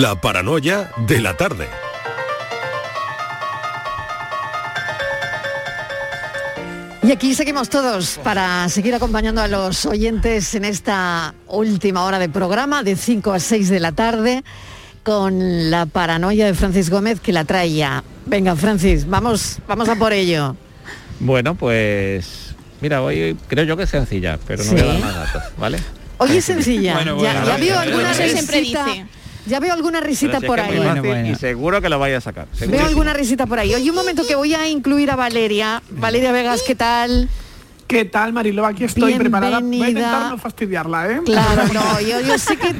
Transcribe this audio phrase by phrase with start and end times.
[0.00, 1.68] La paranoia de la tarde.
[7.04, 12.28] Y aquí seguimos todos para seguir acompañando a los oyentes en esta última hora de
[12.28, 14.44] programa de 5 a 6 de la tarde
[15.02, 18.04] con la paranoia de Francis Gómez que la trae ya.
[18.26, 20.54] Venga, Francis, vamos, vamos a por ello.
[21.18, 24.76] Bueno, pues mira, hoy creo yo que es sencilla, pero no Sí.
[24.76, 25.78] voy a dar más datos, ¿vale?
[26.18, 26.94] Hoy es sencilla.
[27.02, 28.84] Bueno, ya, bueno, ya alguna siempre risita.
[28.84, 29.06] dice.
[29.46, 30.78] Ya veo alguna risita si por ahí.
[30.78, 32.46] fácil y seguro que lo vaya a sacar.
[32.68, 33.74] Veo alguna risita por ahí.
[33.74, 35.82] Oye, un momento que voy a incluir a Valeria.
[35.90, 37.28] Valeria Vegas, ¿qué tal?
[37.86, 38.64] ¿Qué tal, Marilo?
[38.64, 39.60] Aquí estoy preparada.
[39.60, 41.20] Voy a intentar no fastidiarla, ¿eh?
[41.26, 42.74] Claro, no, yo, yo sé que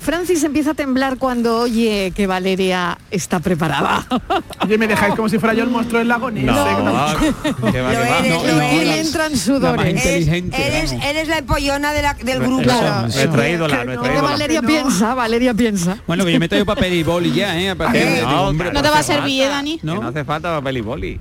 [0.00, 4.06] Francis empieza a temblar cuando oye que Valeria está preparada.
[4.64, 6.40] Oye, me dejáis como si fuera yo el monstruo del lago No.
[6.52, 10.04] No, No, no, no, le la- entran sudores.
[10.04, 12.62] Eres, eres la empollona de la- del grupo.
[12.62, 13.08] Claro.
[13.08, 14.20] Que nuestra Que ídola.
[14.22, 15.98] Valeria piensa, Valeria piensa.
[16.06, 17.74] Bueno, que yo me traigo papel y boli ya, ¿eh?
[17.74, 19.80] De- No, hombre, No te va a servir, falta, ¿eh, Dani?
[19.82, 19.96] ¿No?
[20.00, 21.18] No hace falta papel y boli.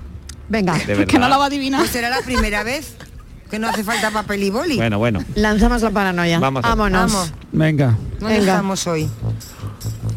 [0.50, 0.78] Venga.
[0.80, 1.82] Que no lo va a adivinar.
[1.82, 2.96] Pues será la primera vez
[3.50, 4.76] que no hace falta papel y boli.
[4.78, 5.24] Bueno, bueno.
[5.36, 6.40] lanzamos la paranoia.
[6.40, 7.12] Vamos a- Vámonos.
[7.14, 7.96] Vamos, Venga.
[8.20, 8.52] ¿dónde Venga.
[8.54, 9.10] estamos hoy?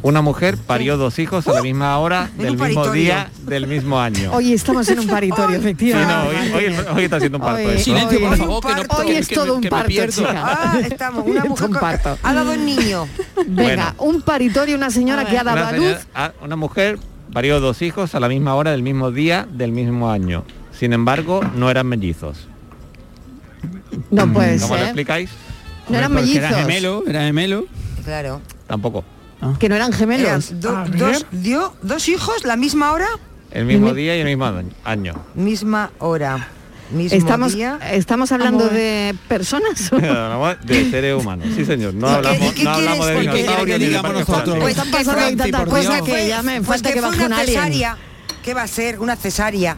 [0.02, 2.92] Una mujer parió dos hijos a la misma hora del mismo paritorio.
[2.92, 4.32] día del mismo año.
[4.32, 6.54] Hoy estamos en un paritorio, Sí, no, efectivamente.
[6.56, 7.84] hoy, hoy- hoy está siendo un parto Hoy- eso.
[7.84, 8.82] Silencio, por favor, que no.
[8.98, 10.32] Hoy es que todo un parto, chica.
[10.34, 12.18] Ah, estamos, una mujer Un parto.
[12.22, 13.06] ha dado un niño.
[13.46, 15.96] Venga, un paritorio, una señora que ha dado Una, a luz.
[16.14, 16.98] ah, una mujer
[17.32, 20.44] parió dos hijos a la misma hora del mismo día del mismo año.
[20.72, 22.48] Sin embargo, no eran mellizos.
[24.10, 24.86] No puede ¿Cómo lo ser.
[24.88, 25.30] explicáis?
[25.88, 26.50] No eran Porque mellizos.
[26.50, 27.64] Era gemelo, era gemelo.
[28.04, 28.40] Claro.
[28.66, 29.04] Tampoco.
[29.58, 30.60] Que no eran Eran gemelos.
[30.60, 30.98] do- A ver.
[30.98, 33.06] dos, dio dos hijos la misma hora,
[33.50, 34.44] El mismo día y el mismo
[34.84, 35.14] año.
[35.34, 36.48] misma hora,
[36.92, 37.78] mismo Estamos, día.
[37.90, 39.90] estamos hablando de personas.
[39.92, 41.46] Hablamos de seres humanos.
[41.56, 41.94] Sí, señor.
[41.94, 44.54] No ¿Y qué- hablamos, y qué no hablamos de dinosaurios que ni de digamos parques.
[44.60, 45.04] Pues Están que
[46.10, 47.96] fue- que ya me pues falta que, fue una cesárea.
[48.44, 49.00] ¿Qué va a ser?
[49.00, 49.76] Una cesárea.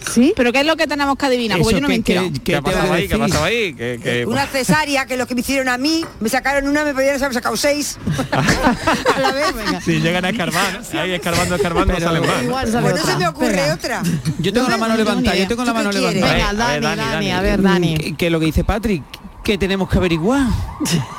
[0.00, 0.32] ¿Sí?
[0.36, 1.58] ¿Pero qué es lo que tenemos que adivinar?
[1.58, 3.08] Porque yo no me que- ¿Qué ha pasado ahí?
[3.08, 3.74] ¿Qué ha pasado ahí?
[3.74, 6.94] Que, que- Una cesárea, que lo que me hicieron a mí, me sacaron una, me
[6.94, 7.98] podían haber sacado seis.
[8.32, 9.54] a la vez.
[9.54, 9.80] Venga.
[9.80, 12.42] Si llegan a escarbar, ahí escarbando, escarbando, Pero- salen más.
[12.42, 13.12] Igual sale Pues no otra.
[13.12, 13.74] se me ocurre Venga.
[13.74, 14.02] otra.
[14.38, 16.32] Yo tengo la mano levantada, yo tengo la ¿Tú qué mano levantada.
[16.34, 17.96] Venga, A ver, Dani, Dani, Dani, a ver, Dani.
[17.98, 19.02] Que, que lo que dice Patrick,
[19.44, 20.46] que tenemos que averiguar.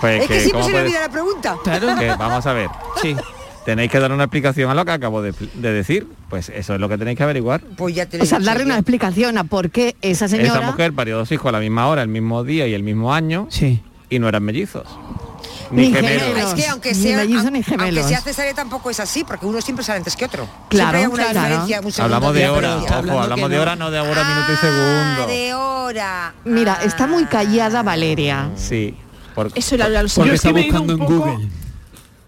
[0.02, 1.56] Pues Es que siempre ¿cómo se puede- olvida la pregunta.
[1.64, 1.96] Claro.
[1.98, 2.70] que vamos a ver.
[3.02, 3.16] Sí.
[3.66, 6.08] Tenéis que dar una explicación a lo que acabo de, de decir.
[6.30, 7.62] Pues eso es lo que tenéis que averiguar.
[7.62, 10.50] Pues ya te O sea, darle una explicación a por qué esa señora...
[10.50, 13.14] Esa mujer parió dos hijos a la misma hora, el mismo día y el mismo
[13.14, 13.82] año Sí.
[14.10, 14.88] y no eran mellizos.
[15.72, 16.24] Ni Ni gemelos.
[16.24, 16.50] gemelos.
[16.54, 18.04] Es que aunque Ni sea, mellizos aun- ni gemelos.
[18.06, 20.48] aunque sea cesárea tampoco es así, porque uno siempre sale antes que otro.
[20.70, 21.48] Claro, Siempre hay una claro.
[21.50, 24.56] diferencia, un segundo Hablamos de hora, ojo, hablamos de hora, no de hora, minuto y
[24.56, 25.28] Ah, segundo.
[25.32, 26.34] de hora.
[26.46, 27.30] Mira, está muy Ah.
[27.30, 28.50] callada Valeria.
[28.56, 28.96] Sí.
[29.36, 31.50] Porque Eso era lo Porque está buscando en Google.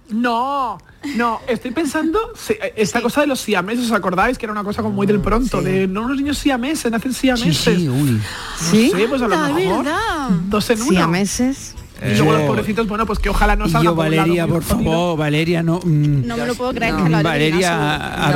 [0.10, 0.78] No,
[1.16, 4.38] no, estoy pensando, sí, esta cosa de los siameses, ¿os acordáis?
[4.38, 7.20] Que era una cosa como muy del pronto, de no unos niños siameses, nacen Sí,
[7.22, 7.64] siameses.
[7.80, 8.22] sí, uy.
[8.60, 8.92] ¿Sí?
[8.96, 9.84] Sí, pues a lo Ah, mejor.
[9.86, 10.30] verdad.
[10.48, 11.04] Dos en uno.
[11.04, 11.76] a meses.
[12.04, 14.64] Y luego Yo- los pobrecitos, bueno, pues que ojalá no Y salgan yo, Valeria, por
[14.64, 15.80] favor, Valeria, no.
[15.84, 17.04] mm, No me lo puedo creer No.
[17.04, 18.32] que lo haya Valeria ha, ha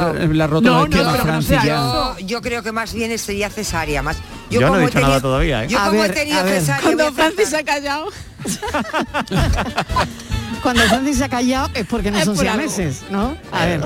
[0.47, 1.75] roto No, el no, esquema a pero que no Francis sea ya.
[1.75, 2.19] eso.
[2.19, 4.03] Yo, yo creo que más bien sería cesárea.
[4.03, 4.17] Más.
[4.51, 5.67] Yo no he como dicho nada todavía, ¿eh?
[5.67, 6.81] Yo A como ver, he tenido cesárea.
[6.83, 8.05] Cuando Francis ha callado.
[10.65, 12.67] Cuando Francis se ha callado es porque no Es son por algo.
[12.69, 13.37] siameses, ¿no?
[13.51, 13.81] A ver,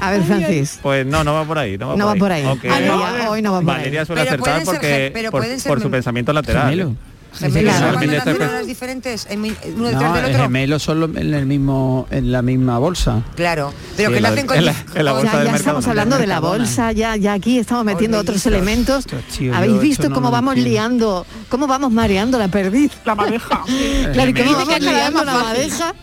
[0.00, 0.78] a ver, Francis.
[0.82, 1.76] Pues no, no va por ahí.
[1.76, 2.42] No va, No va por ahí.
[2.44, 3.76] Aunque Valeria, hoy no va por ahí.
[3.80, 6.70] Valeria suele Pero acertar ser porque gem- pero por, ser por su pensamiento lateral.
[6.70, 6.94] Gemelo.
[7.38, 8.00] Gemelos Claro.
[8.00, 10.42] este- horas diferentes, en mi- uno detrás No, del el otro.
[10.44, 13.22] gemelos son lo- en el mismo, en la misma bolsa.
[13.36, 15.56] Claro, pero Sí, que en la- nacen con, en la- en la bolsa Ya, ya
[15.56, 18.52] estamos hablando de la bolsa, ya, ya aquí estamos metiendo otros mellizos.
[18.52, 19.04] elementos.
[19.36, 22.92] Tío, ¿Habéis visto no cómo lo vamos liando, cómo vamos mareando la perdiz?
[23.04, 23.62] La madeja.
[24.12, 25.94] Claro, y cómo vamos que liando la madeja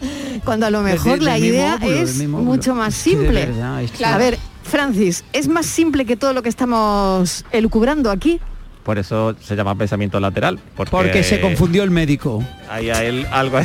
[0.44, 3.50] cuando a lo mejor la idea es mucho más simple.
[3.98, 8.40] que- A ver, Francis, ¿es más simple que todo lo que estamos elucubrando aquí?
[8.84, 10.60] Por eso se llama pensamiento lateral.
[10.76, 12.44] Porque, Porque se confundió el médico.
[12.70, 13.60] Hay a él algo.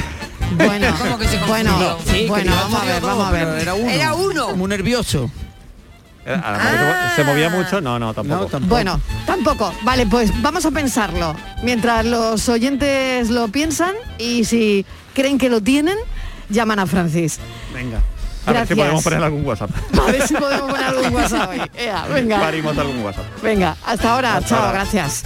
[0.53, 2.29] Bueno, ¿Cómo que se bueno, confundió?
[2.29, 3.49] bueno, vamos a ver, vamos a ver.
[3.61, 3.91] Era uno.
[3.91, 4.57] Era uno.
[4.57, 5.31] Muy nervioso.
[6.27, 7.81] A lo mejor ¿Se movía mucho?
[7.81, 8.43] No, no, tampoco.
[8.43, 8.75] No, tampoco.
[8.75, 9.75] Bueno, tampoco.
[9.83, 11.35] Vale, pues vamos a pensarlo.
[11.63, 14.85] Mientras los oyentes lo piensan y si
[15.15, 15.97] creen que lo tienen,
[16.51, 17.41] llaman a Francis.
[17.73, 18.01] Venga.
[18.51, 19.71] A ver si podemos poner algún WhatsApp.
[19.99, 21.61] A ver si podemos poner algún WhatsApp hoy.
[21.77, 23.25] Ea, venga, Parimos algún WhatsApp.
[23.43, 24.37] venga, hasta ahora.
[24.37, 24.73] Hasta Chao, ahora.
[24.73, 25.23] gracias.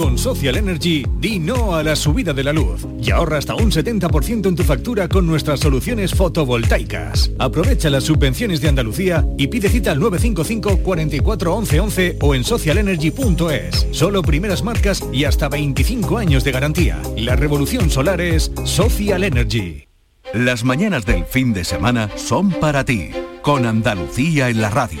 [0.00, 3.70] Con Social Energy, di no a la subida de la luz y ahorra hasta un
[3.70, 7.30] 70% en tu factura con nuestras soluciones fotovoltaicas.
[7.38, 12.44] Aprovecha las subvenciones de Andalucía y pide cita al 955 44 11 11 o en
[12.44, 13.88] socialenergy.es.
[13.90, 17.02] Solo primeras marcas y hasta 25 años de garantía.
[17.18, 19.86] La revolución solar es Social Energy.
[20.32, 23.10] Las mañanas del fin de semana son para ti,
[23.42, 25.00] con Andalucía en la radio,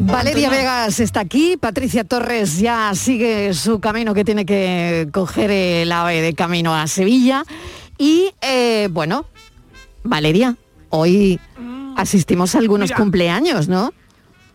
[0.00, 5.92] Valeria Vegas está aquí, Patricia Torres ya sigue su camino que tiene que coger el
[5.92, 7.44] AVE de camino a Sevilla.
[7.98, 9.26] Y eh, bueno,
[10.04, 10.56] Valeria,
[10.90, 11.40] hoy
[11.96, 12.96] asistimos a algunos Mira.
[12.96, 13.92] cumpleaños, ¿no?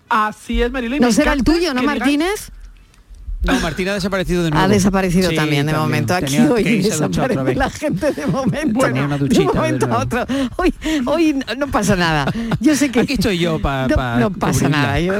[0.10, 0.96] Así es, Mariló.
[0.96, 2.52] y ¿No será el tuyo, no, Martínez?
[3.44, 4.66] No, Martín ha desaparecido de nuevo.
[4.66, 6.13] Ha desaparecido Sí, también de momento.
[6.16, 8.80] Aquí Tenía hoy desaparece la gente de momento.
[8.80, 10.25] Tenía una de un momento a otro.
[10.56, 10.74] Hoy,
[11.06, 12.31] hoy no, pasa nada.
[12.62, 15.00] Yo sé que Aquí estoy yo para no, no pasa nada.
[15.00, 15.13] Yo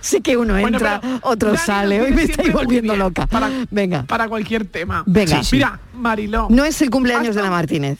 [0.00, 2.00] sé que uno Bueno, entra, otro Dani sale.
[2.02, 3.26] Hoy me estáis volviendo loca.
[3.28, 5.04] Para, Venga, para cualquier tema.
[5.06, 5.40] venga.
[5.52, 6.48] Mira, Mariló.
[6.50, 7.98] No es el cumpleaños de la Martínez.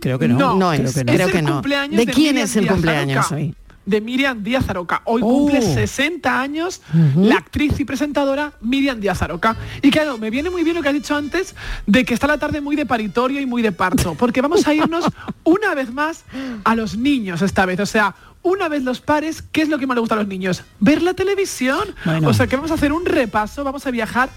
[0.00, 0.38] Creo que no.
[0.38, 1.12] No, No es, creo que no.
[1.12, 1.52] creo que no.
[1.54, 3.54] cumpleaños ¿De quién es el cumpleaños hoy?
[3.88, 5.00] De Miriam Díaz Aroca.
[5.04, 5.28] Hoy Oh.
[5.28, 6.82] cumple 60 años
[7.16, 9.56] la actriz y presentadora Miriam Díaz Aroca.
[9.82, 11.54] Y claro, me viene muy bien lo que has dicho antes
[11.86, 14.74] de que está la tarde muy de paritorio y muy de parto, porque vamos a
[14.74, 15.04] irnos
[15.44, 16.24] una vez más
[16.64, 17.80] a los niños esta vez.
[17.80, 20.28] O sea, una vez los pares, ¿qué es lo que más le gusta a los
[20.28, 20.62] niños?
[20.80, 21.80] Ver la televisión.
[22.04, 22.28] Bueno.
[22.28, 24.28] O sea, que vamos a hacer un repaso, vamos a viajar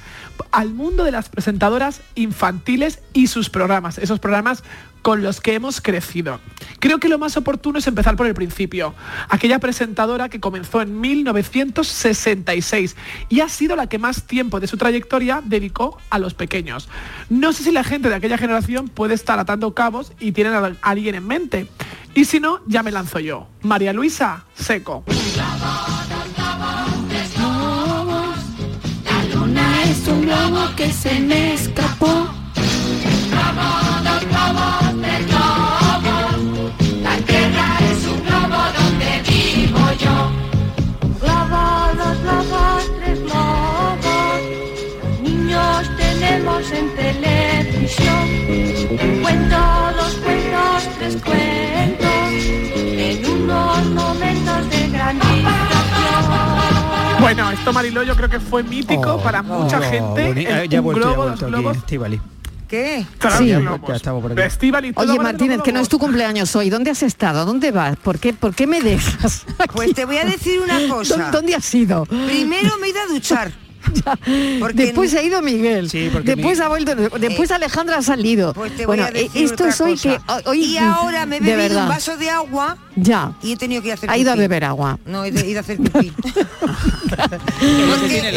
[0.52, 4.64] al mundo de las presentadoras infantiles y sus programas, esos programas
[5.02, 6.40] con los que hemos crecido.
[6.80, 8.94] Creo que lo más oportuno es empezar por el principio.
[9.30, 12.96] Aquella presentadora que comenzó en 1966
[13.30, 16.90] y ha sido la que más tiempo de su trayectoria dedicó a los pequeños.
[17.30, 20.76] No sé si la gente de aquella generación puede estar atando cabos y tienen a
[20.82, 21.68] alguien en mente.
[22.14, 23.48] Y si no, ya me lanzo yo.
[23.62, 25.04] María Luisa Seco.
[30.08, 32.41] Un que se me escapó.
[49.32, 49.58] Cuento,
[49.96, 52.08] dos cuentos, tres cuentos.
[52.76, 55.62] En unos momentos de gran distracción.
[57.22, 60.30] Bueno, esto Mariló yo creo que fue mítico Oh, para mucha oh, gente.
[60.32, 62.20] El eh, ya vuelto, ya he globo, vuelto dos aquí.
[62.68, 63.06] ¿Qué?
[63.18, 63.48] Claro, Sí.
[63.88, 64.42] Ya estaba por aquí.
[64.42, 66.70] De Estíbaliz, ¿tú Oye, Martínez, los que no es tu cumpleaños hoy.
[66.70, 67.46] ¿Dónde has estado?
[67.46, 67.96] ¿Dónde vas?
[67.98, 69.46] ¿Por qué, por qué me dejas?
[69.74, 71.32] Pues te voy a decir una ¿Dó- cosa.
[71.32, 72.06] ¿Dónde has ido?
[72.06, 73.52] Primero me he ido a duchar.
[74.60, 75.90] Porque Después se ha ido Miguel.
[75.90, 76.96] Sí, porque después mi- ha vuelto.
[76.96, 78.54] Después Alejandra ha salido.
[78.54, 81.38] Pues te voy bueno, a decir eh, esto es hoy que hoy y ahora me
[81.38, 81.84] he bebido verdad.
[81.84, 83.34] un vaso de agua Ya.
[83.42, 85.00] y he tenido que ir a hacer Ha ido a beber agua.
[85.06, 86.12] No, he ido a hacer pipí.
[87.62, 88.32] Es lo que tiene.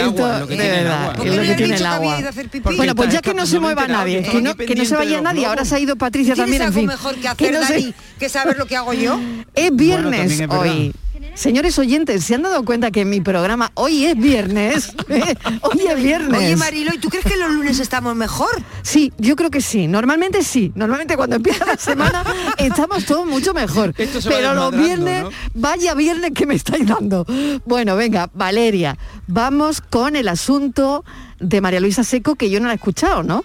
[2.63, 4.85] Porque Bueno, pues está ya que no se mueva nadie, que no, estoy que no
[4.85, 5.47] se vaya nadie.
[5.47, 6.87] Ahora se ha ido Patricia ¿Tienes también, en fin.
[6.87, 9.21] mejor que hacer, que saber lo que hago yo?
[9.55, 10.95] Es viernes hoy.
[11.35, 14.95] Señores oyentes, ¿se han dado cuenta que en mi programa hoy es viernes?
[15.63, 16.39] hoy es viernes.
[16.39, 18.51] Oye, Marilo, ¿y tú crees que los lunes estamos mejor?
[18.83, 19.89] Sí, yo creo que sí.
[19.89, 20.73] Normalmente sí.
[20.77, 22.25] Normalmente cuando empieza la semana
[22.57, 23.95] estamos todos mucho mejor.
[23.95, 25.31] Pero los viernes, ¿no?
[25.55, 27.27] vaya viernes que me estáis dando.
[27.65, 31.05] Bueno, venga, Valeria, vamos con el asunto
[31.41, 33.45] de María Luisa Seco que yo no la he escuchado, ¿no?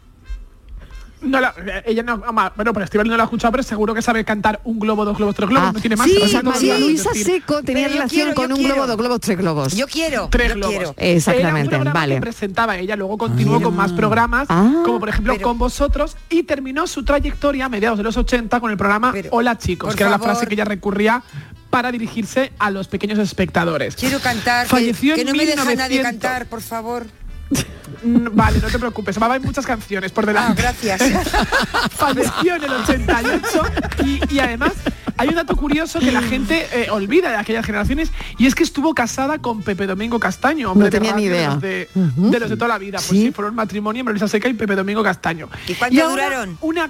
[1.21, 1.53] No la-
[1.85, 4.61] ella no, ama- bueno, pero Estivali no la ha escuchado, pero seguro que sabe cantar
[4.63, 6.07] un globo, dos globos, tres globos, Ah, no tiene más.
[6.07, 7.09] sí, o sea, no María sabe Luisa.
[7.13, 8.73] Seco tenía Pero relación quiero, con un quiero.
[8.75, 9.75] globo, dos globos, tres globos.
[9.75, 10.75] Yo quiero, Tres yo globos.
[10.75, 10.93] quiero.
[10.97, 12.15] Exactamente, Era un vale.
[12.15, 14.81] que presentaba ella, luego continuó con más programas, Ah.
[14.85, 18.59] como por ejemplo Pero- con vosotros, y terminó su trayectoria a mediados de los 80
[18.61, 21.21] con el programa Pero, Hola chicos, que era la frase que ella recurría
[21.69, 23.95] para dirigirse a los pequeños espectadores.
[23.95, 26.11] Quiero cantar, que, Falleció que en no me deja nadie 1900.
[26.11, 27.05] cantar, por favor.
[28.03, 30.61] Mm, Vale, no te preocupes, a haber muchas canciones por Ah, delante.
[30.61, 31.01] gracias.
[31.91, 33.61] Falleció en el 88
[34.05, 34.71] y, y además
[35.17, 38.63] hay un dato curioso que la gente eh, olvida de aquellas generaciones y es que
[38.63, 41.55] estuvo casada con Pepe Domingo Castaño, hombre No tenía de ni idea.
[41.55, 42.97] De los de, los de toda la vida.
[42.99, 43.21] Pues Sí.
[43.25, 45.49] sí, fueron matrimonio María Luisa Seca y Pepe Domingo Castaño.
[45.67, 46.57] ¿Y cuánto duraron?
[46.61, 46.89] Una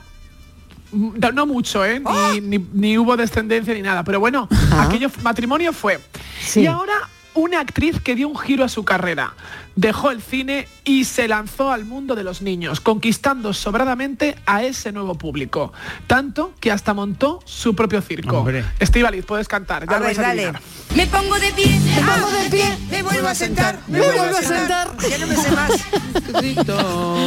[1.33, 1.99] no mucho, ¿eh?
[1.99, 2.31] Ni- ¡Oh!
[2.41, 4.03] Ni, ni hubo descendencia ni nada.
[4.03, 4.83] Pero bueno, Ah.
[4.87, 5.99] aquello matrimonio fue.
[6.43, 6.61] Sí.
[6.61, 6.93] Y ahora
[7.35, 9.33] una actriz que dio un giro a su carrera.
[9.79, 14.91] Dejó el cine y se lanzó al mundo de los niños, conquistando sobradamente a ese
[14.91, 15.71] nuevo público.
[16.05, 18.45] Tanto que hasta montó su propio circo.
[18.79, 19.87] Estivaliz, puedes cantar.
[19.87, 20.59] Ya A lo ver, vais a dale.
[20.95, 21.79] Me pongo de pie.
[21.79, 22.77] Me pongo de pie.
[22.91, 23.79] Me vuelvo a sentar.
[23.87, 24.97] Me vuelvo a sentar.
[25.09, 25.71] Ya no me sé más.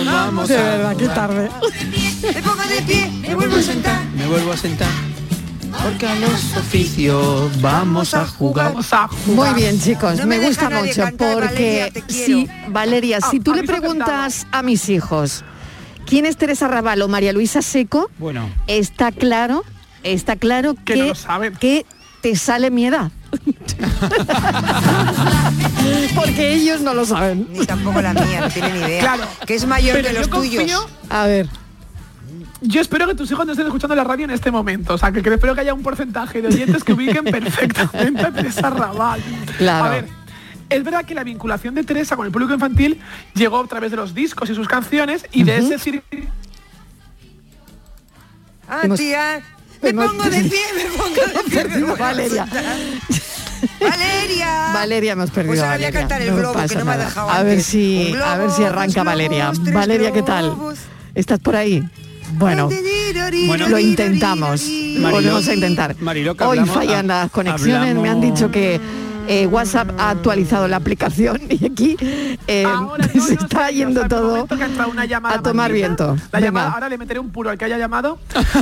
[0.04, 1.50] Vamos De a verdad, qué tarde.
[2.34, 3.10] Me pongo de pie.
[3.20, 4.04] Me vuelvo a sentar.
[4.14, 5.11] Me vuelvo a sentar.
[5.82, 8.68] Porque a los oficios vamos a jugar.
[8.70, 9.52] Vamos a jugar.
[9.52, 13.54] Muy bien, chicos, No me, me gusta mucho porque Valeria, si Valeria, si Ah, tú
[13.54, 15.44] le preguntas a mis hijos
[16.06, 19.64] quién es Teresa Raval o María Luisa Seco, Bueno, está claro,
[20.02, 21.54] está claro Que que, no lo saben.
[21.54, 21.86] que
[22.20, 23.10] te sale mi edad.
[26.14, 27.48] porque ellos no lo saben.
[27.52, 29.00] Ni tampoco la mía, no tiene ni idea.
[29.00, 29.24] Claro.
[29.46, 30.86] Que es mayor Pero que los confío- tuyos.
[31.08, 31.48] A ver,
[32.62, 34.94] Yo espero que tus hijos no estén escuchando la radio en este momento.
[34.94, 38.30] O sea, que, que espero que haya un porcentaje de oyentes que ubiquen perfectamente a
[38.32, 39.20] Teresa Raval.
[39.58, 39.84] Claro.
[39.84, 40.08] A ver,
[40.70, 43.00] es verdad que la vinculación de Teresa con el público infantil
[43.34, 46.28] llegó a través de los discos y sus canciones y de ese circuito
[48.68, 49.42] Ah, Hemos- tía.
[49.82, 51.90] Me hemos- pongo de pie, me pongo de pie.
[51.90, 52.46] a Valeria.
[53.80, 54.70] Valeria.
[54.72, 56.00] Valeria, hemos perdido Pues a ahora voy a Valeria.
[56.00, 57.66] cantar el globo, que no me ha dejado A ver antes.
[57.66, 59.52] si, a ver si arranca Valeria.
[59.72, 60.44] Valeria, ¿qué tal?
[60.54, 60.78] globos.
[61.14, 61.82] ¿Estás por ahí?
[62.34, 62.68] Bueno,
[63.46, 64.66] Bueno, lo intentamos.
[64.98, 65.96] Volvemos a intentar.
[66.46, 67.94] Hoy fallan ha- las conexiones.
[67.96, 68.80] Me han dicho que
[69.28, 71.96] eh, WhatsApp ha actualizado la aplicación y aquí
[72.48, 74.48] eh, Ahora no, se no, está yendo todo
[74.90, 76.06] una a tomar maldita, viento.
[76.32, 76.40] La Venga.
[76.40, 78.18] llamada, ahora le meteré un puro al que haya llamado.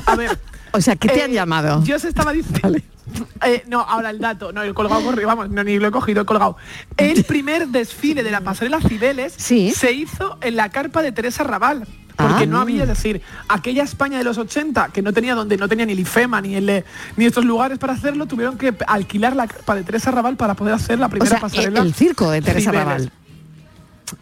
[0.07, 0.39] A ver.
[0.73, 1.83] O sea, ¿qué te han eh, llamado?
[1.83, 2.79] Yo se estaba diciendo.
[3.45, 6.23] Eh, no, ahora el dato, no, el colgado corrió, vamos, no, ni lo he cogido,
[6.23, 6.57] he colgado.
[6.97, 9.73] El primer desfile de la pasarela Cibeles Sí.
[9.73, 11.89] se hizo en la carpa de Teresa Raval.
[12.29, 12.47] Porque Ah.
[12.47, 15.87] no había, es decir, aquella España de los 80 que no tenía donde no tenía
[15.87, 16.85] ni el IFEMA ni el eh,
[17.17, 20.75] ni estos lugares para hacerlo, tuvieron que alquilar la carpa de Teresa Raval para poder
[20.75, 21.81] hacer la O primera sea, pasarela.
[21.81, 22.73] el circo de Teresa.
[22.73, 23.11] Raval.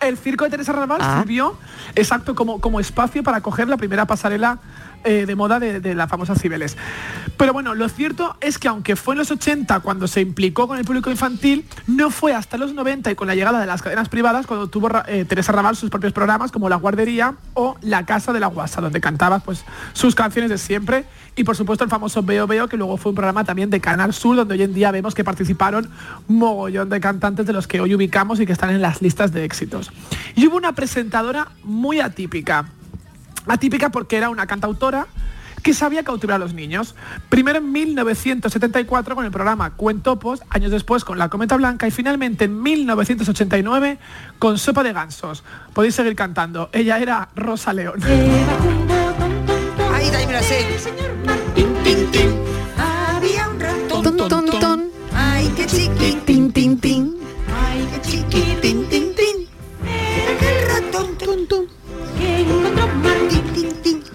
[0.00, 1.20] El circo de Teresa Raval Ah.
[1.22, 1.56] sirvió
[1.94, 4.58] exacto como, como espacio para coger la primera pasarela
[5.04, 6.76] eh, de moda de, de la famosa Cibeles.
[7.36, 10.78] Pero bueno, lo cierto es que aunque fue en los 80 cuando se implicó con
[10.78, 14.08] el público infantil, no fue hasta los 90 y con la llegada de las cadenas
[14.08, 18.32] privadas cuando tuvo eh, Teresa Raval sus propios programas como La Guardería o La Casa
[18.32, 21.04] de la Guasa, donde cantaba pues, sus canciones de siempre
[21.36, 24.12] y por supuesto el famoso Veo Veo, que luego fue un programa también de Canal
[24.12, 25.88] Sur, donde hoy en día vemos que participaron
[26.26, 29.44] mogollón de cantantes de los que hoy ubicamos y que están en las listas de
[29.44, 29.92] éxitos.
[30.34, 32.66] Y hubo una presentadora muy atípica.
[33.48, 35.06] Atípica porque era una cantautora
[35.62, 36.94] que sabía cautivar a los niños.
[37.28, 42.44] Primero en 1974 con el programa Cuentopos, años después con La Cometa Blanca y finalmente
[42.44, 43.98] en 1989
[44.38, 45.42] con Sopa de Gansos.
[45.74, 46.70] Podéis seguir cantando.
[46.72, 48.02] Ella era Rosa León.
[49.92, 50.66] Ahí, ahí me la sé.
[52.78, 54.02] Había un ratón.
[54.02, 54.84] Ton, ton, ton.
[55.12, 56.20] Ay, qué chiquitín.
[56.24, 57.16] Tin, tin, tin.
[57.54, 59.48] Ay, qué chiquitín, tin, tin.
[59.84, 61.67] Era el ratón.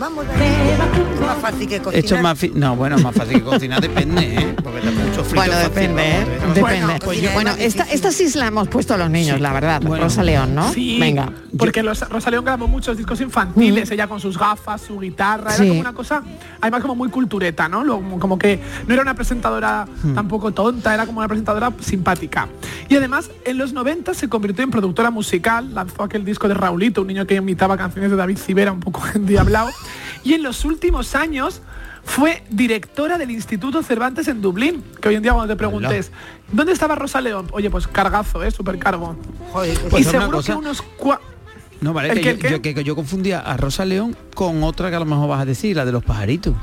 [0.03, 0.25] Vamos.
[0.25, 2.03] Es más fácil que cocinar.
[2.03, 2.43] Esto es más...
[2.55, 4.55] No, bueno, más fácil que cocinar depende, ¿eh?
[4.61, 6.25] Porque te mucho frito Bueno, fácil, depende, ¿eh?
[6.41, 6.61] vamos, Depende.
[6.61, 9.41] Bueno, Bueno, pues yo- más esta, esta sí la hemos puesto a los niños, Sí.
[9.41, 9.81] la verdad.
[9.81, 10.03] Bueno.
[10.03, 10.69] Rosa León, ¿no?
[10.73, 11.31] Sí, Venga.
[11.57, 15.61] porque los- Rosa León grabó muchos discos infantiles, ella con sus gafas, su guitarra, Sí.
[15.63, 16.21] era como una cosa,
[16.59, 17.85] además como muy cultureta, ¿no?
[17.85, 22.49] Lo- como que no era una presentadora tampoco tonta, era como una presentadora simpática.
[22.89, 27.01] Y además, en los 90 se convirtió en productora musical, lanzó aquel disco de Raulito,
[27.01, 29.69] un niño que imitaba canciones de David Civera, un poco endiablado,
[30.23, 31.61] y en los últimos años
[32.05, 36.11] fue directora del Instituto Cervantes en Dublín, que hoy en día cuando te preguntes,
[36.51, 37.47] ¿dónde estaba Rosa León?
[37.51, 38.51] Oye, pues cargazo, ¿eh?
[38.51, 39.15] Supercargo.
[39.51, 41.19] Joder, Pues y una seguro cosa- que unos cua-
[41.81, 42.19] No, vale,
[42.61, 45.75] que yo confundía a Rosa León con otra que a lo mejor vas a decir,
[45.77, 46.53] la de los pajaritos.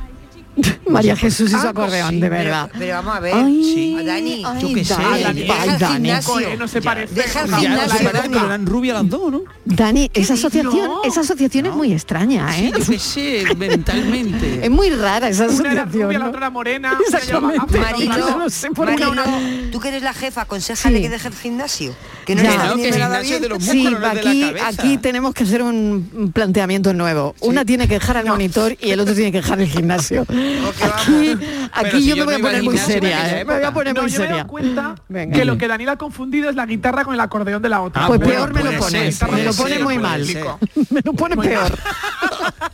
[0.88, 2.70] María Jesús y su Ah, acordeón, sí, de pero, verdad.
[2.78, 3.34] pero vamos a ver.
[3.34, 3.96] Ay, Sí.
[3.98, 4.42] A Dani.
[4.44, 4.94] ay, Yo qué sé.
[4.94, 6.56] Dani, deja el gimnasio.
[6.58, 7.14] No se parece.
[7.14, 9.40] deja el no, Ya, gimnasio, no pero eran rubias las dos, ¿no?
[9.64, 11.02] Dani, esa asociación, No.
[11.04, 12.72] esa asociación es muy extraña, Sí, ¿eh?
[12.78, 14.60] yo qué sé, mentalmente.
[14.64, 16.02] Es muy rara esa Una era asociación.
[16.06, 16.28] rubia, la ¿no?
[16.30, 16.92] otra era morena.
[16.92, 17.60] una Exactamente.
[17.62, 18.38] otra no.
[18.38, 19.04] no sé por qué.
[19.06, 19.22] Marilo,
[19.70, 21.02] tú que eres la jefa, aconsejale Sí.
[21.02, 21.94] que deje el gimnasio.
[22.26, 22.50] Que no Ya.
[22.50, 24.40] No, que viniendo el nada gimnasio de los Sí, músculos, no es de la aquí,
[24.42, 24.68] cabeza.
[24.68, 27.34] aquí tenemos que hacer un un planteamiento nuevo.
[27.40, 30.26] Una tiene que dejar al monitor y el otro tiene que dejar el gimnasio.
[30.82, 31.36] Aquí,
[31.72, 33.44] aquí si yo yo me voy a poner muy seria, ¿eh?
[33.44, 34.36] Me voy a poner No, muy yo me he seria.
[34.42, 35.36] dado cuenta Venga.
[35.38, 38.04] que lo que Daniela ha confundido es la guitarra con el acordeón de la otra.
[38.04, 40.20] Ah, Pues bueno, peor me lo ser, me lo pone ser, muy mal.
[40.90, 41.72] Me lo pone Muy peor.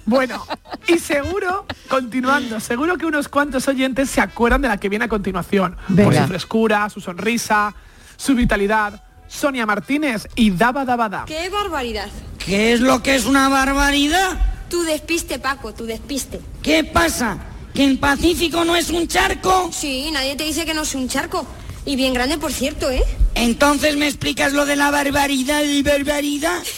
[0.04, 0.44] Bueno,
[0.86, 5.08] y seguro, continuando, seguro que unos cuantos oyentes se acuerdan de la que viene a
[5.08, 5.74] continuación.
[5.88, 6.22] Por Venga.
[6.22, 7.74] su frescura, su sonrisa,
[8.16, 9.02] su vitalidad.
[9.28, 11.24] Sonia Martínez y Daba Daba Da.
[11.26, 12.08] ¡Qué barbaridad!
[12.38, 14.38] ¿Qué es lo que es una barbaridad?
[14.70, 16.40] Tu despiste, Paco, tu despiste.
[16.62, 17.36] ¿Qué pasa?
[17.76, 19.70] ¿Que el Pacífico no es un charco?
[19.70, 21.46] Sí, nadie te dice que no es un charco.
[21.84, 23.04] Y bien grande, por cierto, ¿eh?
[23.34, 26.62] Entonces me explicas lo de la barbaridad y barbaridad.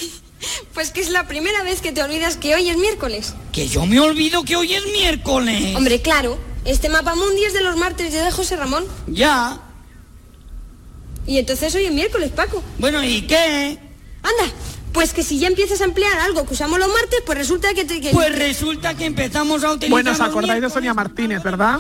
[0.73, 3.35] Pues que es la primera vez que te olvidas que hoy es miércoles.
[3.51, 5.75] Que yo me olvido que hoy es miércoles.
[5.75, 6.39] Hombre, claro.
[6.65, 8.85] Este mapa mundi es de los martes de José Ramón.
[9.09, 9.61] Ya.
[11.27, 12.63] Y entonces hoy es miércoles, Paco.
[12.79, 13.79] Bueno, ¿y qué?
[14.23, 14.55] Anda,
[14.93, 17.85] pues que si ya empiezas a emplear algo que usamos los martes, pues resulta que
[17.85, 18.01] te...
[18.01, 18.11] Que...
[18.11, 21.79] Pues resulta que empezamos a utilizar Bueno, ¿os acordáis de Sonia Martínez, verdad?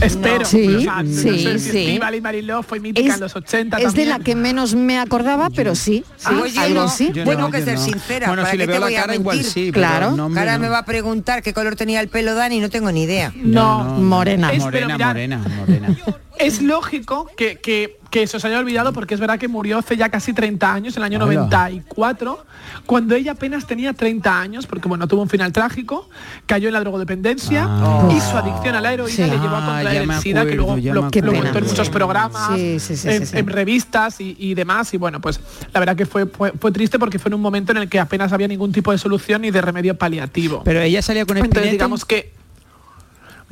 [0.00, 0.44] Espero.
[0.44, 2.00] Sí, O sea, no sí, sé si sí.
[2.14, 5.48] Y Mariló fue mítica Es, en los 80 es de la que menos me acordaba,
[5.50, 7.10] pero sí, sí, Ah, Oye, algo no, sí.
[7.12, 8.26] Yo Tengo que ser sincera.
[8.26, 9.52] Bueno, ¿para si te la voy a cara, igual mentir?
[9.52, 10.12] sí, Claro.
[10.16, 10.28] no.
[10.28, 13.32] me va a preguntar qué color tenía el pelo Dani, no tengo ni idea.
[13.36, 14.52] No, morena.
[14.52, 15.96] Es, Morena, morena, morena.
[16.42, 20.08] Es lógico que, que, que se haya olvidado porque es verdad que murió hace ya
[20.08, 21.34] casi 30 años, en el año Hola.
[21.34, 22.44] 94,
[22.86, 26.08] cuando ella apenas tenía 30 años, porque bueno, tuvo un final trágico,
[26.46, 28.08] cayó en la drogodependencia Ah.
[28.14, 29.22] y su adicción a la heroína Sí.
[29.22, 31.26] le llevó a contraer el SIDA, que luego lo, lo pena.
[31.32, 33.38] contó en muchos programas, Sí, sí, sí, en, sí, sí.
[33.38, 34.92] en revistas y, y demás.
[34.94, 35.40] Y bueno, pues
[35.72, 38.00] la verdad que fue, fue, fue triste porque fue en un momento en el que
[38.00, 40.62] apenas había ningún tipo de solución ni de remedio paliativo.
[40.64, 42.32] Pero ella salía con Entonces digamos que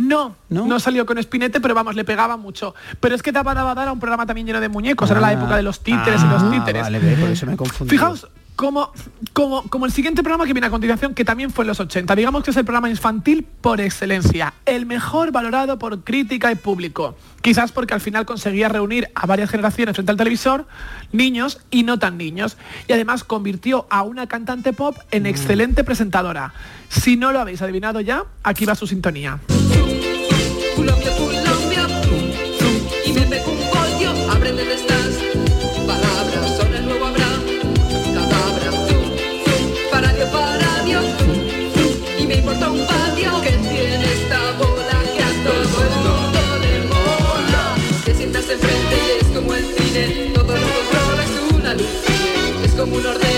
[0.00, 0.66] no, ¿No?
[0.66, 0.80] ¿No?
[0.80, 2.74] salió con Spinete, pero vamos, le pegaba mucho.
[3.00, 5.10] Pero es que daba daba dar a un programa también lleno de muñecos.
[5.10, 6.82] Era la Ah, época de los títeres y ah, los títeres.
[6.82, 7.90] Vale, por eso me confundí.
[7.90, 8.26] Fijaos,
[8.56, 8.92] como,
[9.32, 12.14] como, como el siguiente programa que viene a continuación, que también fue en los 80.
[12.14, 14.52] Digamos que es el programa infantil por excelencia.
[14.66, 17.16] El mejor valorado por crítica y público.
[17.40, 20.66] Quizás porque al final conseguía reunir a varias generaciones frente al televisor,
[21.12, 22.58] niños y no tan niños.
[22.86, 26.52] Y además convirtió a una cantante pop en excelente presentadora.
[26.90, 29.38] Si no lo habéis adivinado ya, aquí va su sintonía.
[30.80, 31.86] Colombia, Colombia,
[33.04, 35.10] y me pego un pollo, aprende de estas
[35.86, 37.42] palabras, el nuevo Abraham,
[38.14, 39.04] cadabra, zum,
[39.44, 41.36] zum, paradio, paradio, zum,
[41.74, 43.42] zum, y me importa un patio.
[43.42, 45.68] Que tiene esta bola que a todo el
[46.06, 47.62] mundo le mola,
[48.06, 51.94] te sientas enfrente y es como el cine, todo lo controla, es una luz,
[52.64, 53.29] es como un ordenador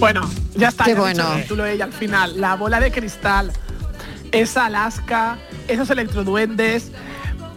[0.00, 0.84] Bueno, ya está.
[0.84, 1.34] Qué ya bueno.
[1.34, 2.40] el título ella al final.
[2.40, 3.52] La bola de cristal.
[4.32, 5.38] Esa Alaska,
[5.68, 6.90] esos electroduendes.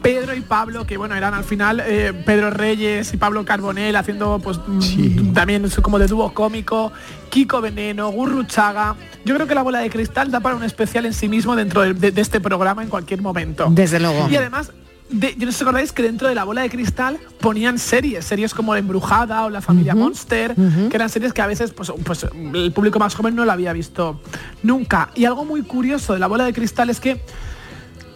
[0.01, 4.37] Pedro y Pablo, que bueno, eran al final eh, Pedro Reyes y Pablo Carbonell haciendo
[4.43, 6.91] pues mm, también su- como de dúo cómico,
[7.29, 8.97] Kiko Veneno, Gurruchaga.
[9.23, 11.83] Yo creo que la bola de cristal da para un especial en sí mismo dentro
[11.83, 13.67] de, de- de este programa en cualquier momento.
[13.71, 14.27] Desde luego.
[14.29, 14.73] Y además,
[15.13, 18.25] de, yo no sé si acordáis que dentro de la bola de cristal ponían series,
[18.25, 21.91] series como La Embrujada o La Familia Monster, que eran series que a veces pues,
[22.03, 24.19] pues, el público más joven no la había visto
[24.63, 25.11] nunca.
[25.15, 27.21] Y algo muy curioso de la bola de cristal es que,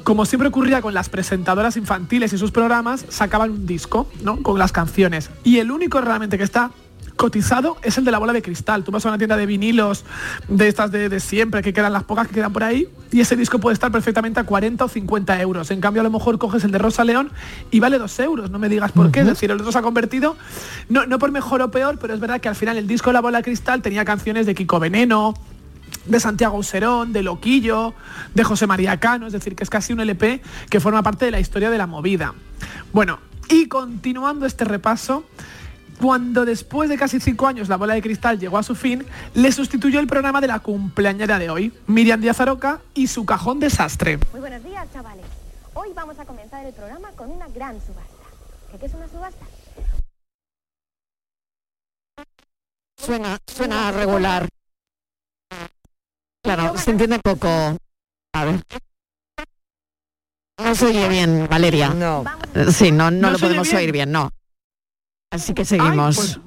[0.03, 4.41] como siempre ocurría con las presentadoras infantiles y sus programas, sacaban un disco, ¿no?
[4.41, 5.29] Con las canciones.
[5.43, 6.71] Y el único realmente que está
[7.17, 8.83] cotizado es el de la bola de cristal.
[8.83, 10.05] Tú vas a una tienda de vinilos
[10.47, 13.35] de estas de, de siempre, que quedan las pocas que quedan por ahí, y ese
[13.35, 15.71] disco puede estar perfectamente a 40 o 50 euros.
[15.71, 17.31] En cambio, a lo mejor coges el de Rosa León
[17.71, 19.21] y vale 2 euros, no me digas por qué.
[19.21, 20.37] Es decir, el otro se ha convertido,
[20.89, 23.15] no, no por mejor o peor, pero es verdad que al final el disco de
[23.15, 25.33] la bola de cristal tenía canciones de Kiko Veneno,
[26.05, 27.93] de Santiago Userón, de Loquillo,
[28.33, 31.31] de José María Cano, es decir, que es casi un LP que forma parte de
[31.31, 32.33] la historia de la movida.
[32.93, 35.25] Bueno, y continuando este repaso,
[35.99, 39.51] cuando después de casi cinco años la bola de cristal llegó a su fin, le
[39.51, 44.19] sustituyó el programa de la cumpleañera de hoy, Miriam Díaz Aroca y su cajón desastre.
[44.31, 45.25] Muy buenos días, chavales.
[45.73, 48.03] Hoy vamos a comenzar el programa con una gran subasta.
[48.71, 49.45] ¿Qué, qué es una subasta?
[52.97, 54.47] Suena, suena regular.
[56.43, 57.47] Claro, se entiende poco.
[58.33, 58.61] A ver.
[60.59, 61.89] No se oye bien, Valeria.
[61.89, 62.23] No.
[62.71, 63.77] Sí, no, no, ¿No lo podemos bien?
[63.77, 64.31] oír bien, no.
[65.31, 66.15] Así que Ay, seguimos.
[66.15, 66.39] pues,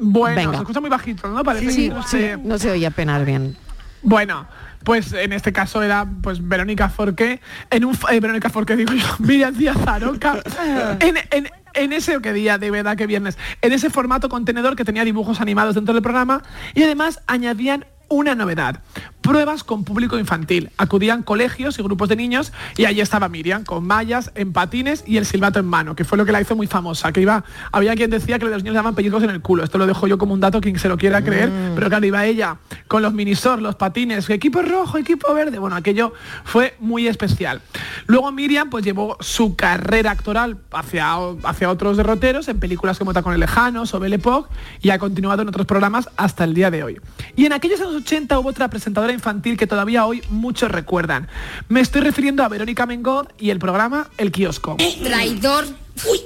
[0.00, 0.52] bueno, Venga.
[0.54, 1.44] se escucha muy bajito, ¿no?
[1.44, 3.56] Parece Sí, que no sí, sé- no se oye apenas bien.
[4.02, 4.46] Bueno,
[4.82, 9.06] pues en este caso era pues Verónica Forqué, en un eh, Verónica Forqué digo yo,
[9.20, 10.42] Miriam Díaz Aroca,
[11.00, 14.84] en, en- en ese qué día de verdad que viernes, en ese formato contenedor que
[14.84, 16.42] tenía dibujos animados dentro del programa
[16.74, 18.80] y además añadían una novedad,
[19.22, 20.70] pruebas con público infantil.
[20.76, 25.16] Acudían colegios y grupos de niños y allí estaba Miriam con mallas, en patines y
[25.16, 27.94] el silbato en mano, que fue lo que la hizo muy famosa, que iba, había
[27.94, 29.64] quien decía que los niños le daban pellizcos en el culo.
[29.64, 32.24] Esto lo dejo yo como un dato quien se lo quiera creer, pero claro, iba
[32.26, 32.56] ella
[32.88, 35.58] con los minisor, los patines, equipo rojo, equipo verde.
[35.58, 36.12] Bueno, aquello
[36.44, 37.62] fue muy especial.
[38.06, 43.38] Luego Miriam pues llevó su carrera actoral hacia, hacia otros derroteros en películas como Tacones
[43.38, 47.00] Lejanos o Belle Époque y ha continuado en otros programas hasta el día de hoy.
[47.36, 51.28] Y en aquellos años 80 hubo otra presentadora infantil que todavía hoy muchos recuerdan.
[51.68, 54.76] Me estoy refiriendo a Verónica Mengod y el programa El Kiosco.
[55.02, 55.66] Traidor.
[56.10, 56.20] Uy,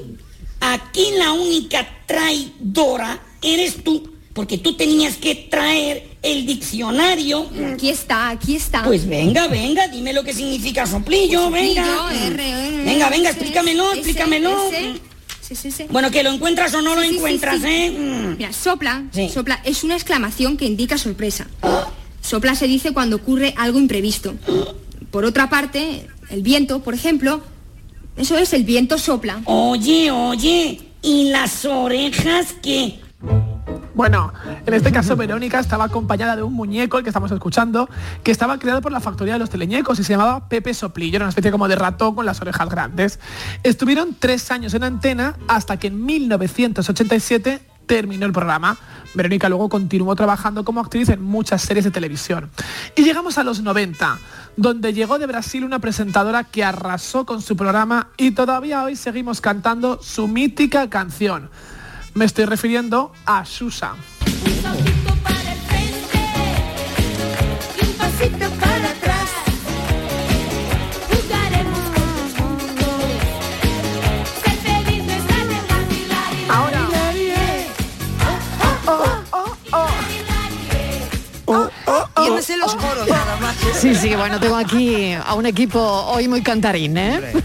[0.60, 4.12] aquí la única traidora eres tú.
[4.32, 7.48] porque tú tenías que traer el diccionario.
[7.72, 8.84] Aquí está, aquí está.
[8.84, 11.84] Pues venga, venga, dime lo que significa soplillo, venga.
[11.86, 14.54] Soplillo, R, R, Venga, venga, explícamelo, explícamelo.
[15.40, 15.86] Sí, sí, sí.
[15.90, 17.66] Bueno, que lo encuentras o no lo Sí, sí, sí, encuentras, sí.
[17.66, 18.34] ¿eh?
[18.36, 21.46] Mira, sopla, sopla es una exclamación que indica sorpresa.
[22.26, 24.34] Sopla se dice cuando ocurre algo imprevisto.
[25.12, 27.40] Por otra parte, el viento, por ejemplo,
[28.16, 29.42] eso es el viento sopla.
[29.44, 32.98] Oye, oye, ¿y las orejas qué?
[33.94, 34.32] Bueno,
[34.66, 37.88] en este caso Verónica estaba acompañada de un muñeco, el que estamos escuchando,
[38.24, 41.26] que estaba creado por la factoría de los teleñecos y se llamaba Pepe Soplillo, era
[41.26, 43.20] una especie como de ratón con las orejas grandes.
[43.62, 48.76] Estuvieron tres años en antena hasta que en 1987 terminó el programa.
[49.14, 52.50] Verónica luego continuó trabajando como actriz en muchas series de televisión.
[52.94, 54.18] Y llegamos a los 90,
[54.56, 59.40] donde llegó de Brasil una presentadora que arrasó con su programa y todavía hoy seguimos
[59.40, 61.48] cantando su mítica canción.
[62.14, 63.94] Me estoy refiriendo a Susa.
[83.86, 87.20] Sí, sí, bueno, tengo aquí a un equipo hoy muy cantarín, ¿eh?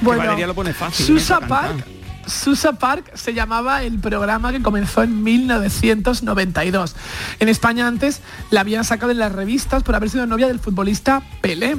[0.00, 1.08] Bueno, Valeria lo pone fácil, ¿eh?
[1.08, 1.84] Susa Park.
[2.26, 6.94] Susa Park se llamaba el programa que comenzó en 1992.
[7.40, 11.22] En España antes la habían sacado en las revistas por haber sido novia del futbolista
[11.40, 11.76] Pelé.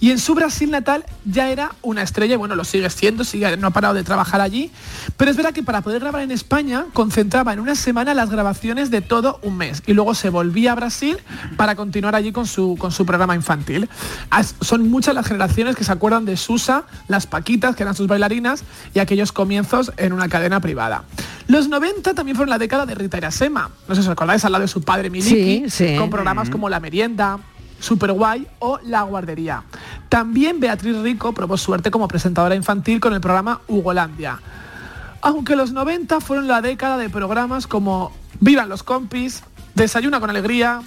[0.00, 3.56] Y en su Brasil natal ya era una estrella, y bueno, lo sigue siendo, sigue,
[3.56, 4.70] no ha parado de trabajar allí.
[5.16, 8.90] Pero es verdad que para poder grabar en España concentraba en una semana las grabaciones
[8.90, 9.82] de todo un mes.
[9.86, 11.18] Y luego se volvía a Brasil
[11.56, 13.88] para continuar allí con su, con su programa infantil.
[14.30, 18.06] As- Son muchas las generaciones que se acuerdan de Susa, las Paquitas, que eran sus
[18.06, 18.62] bailarinas,
[18.94, 21.04] y aquellos comienzos en una cadena privada.
[21.48, 23.70] Los 90 también fueron la década de Rita Irasema.
[23.88, 25.96] No sé si os acordáis, al lado de su padre Miliki, Sí, sí.
[25.96, 27.38] con programas como La Merienda,
[27.80, 29.62] Super Guay o La Guardería.
[30.08, 34.40] También Beatriz Rico probó suerte como presentadora infantil con el programa Hugolandia.
[35.20, 39.42] Aunque los 90 fueron la década de programas como Vivan los compis,
[39.74, 40.82] Desayuna con alegría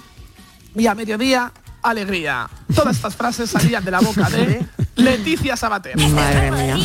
[0.74, 1.52] y a mediodía
[1.82, 2.48] alegría.
[2.74, 4.64] Todas estas frases salían de la boca de
[4.96, 5.96] Leticia Sabater.
[5.98, 6.76] Madre mía.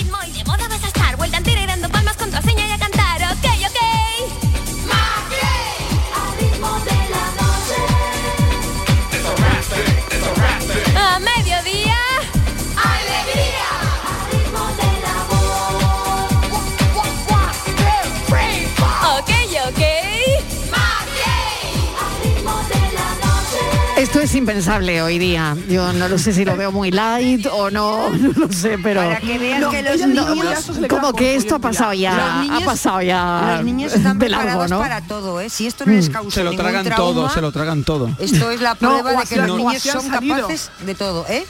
[23.97, 25.57] Esto es impensable hoy día.
[25.67, 29.01] Yo no lo sé si lo veo muy light o no, no lo sé, pero
[29.01, 30.27] Para que veas No, que los niños...
[30.27, 33.93] no, queda como que esto ha pasado ya, Los niños- ha pasado ya Los niños
[33.93, 34.79] están de largo, preparados ¿no?
[34.79, 35.49] para todo, ¿eh?
[35.49, 38.11] Si esto no les causa Se lo tragan trauma, todo, se lo tragan todo.
[38.19, 41.45] Esto es la prueba de que los niños son capaces de todo, ¿eh?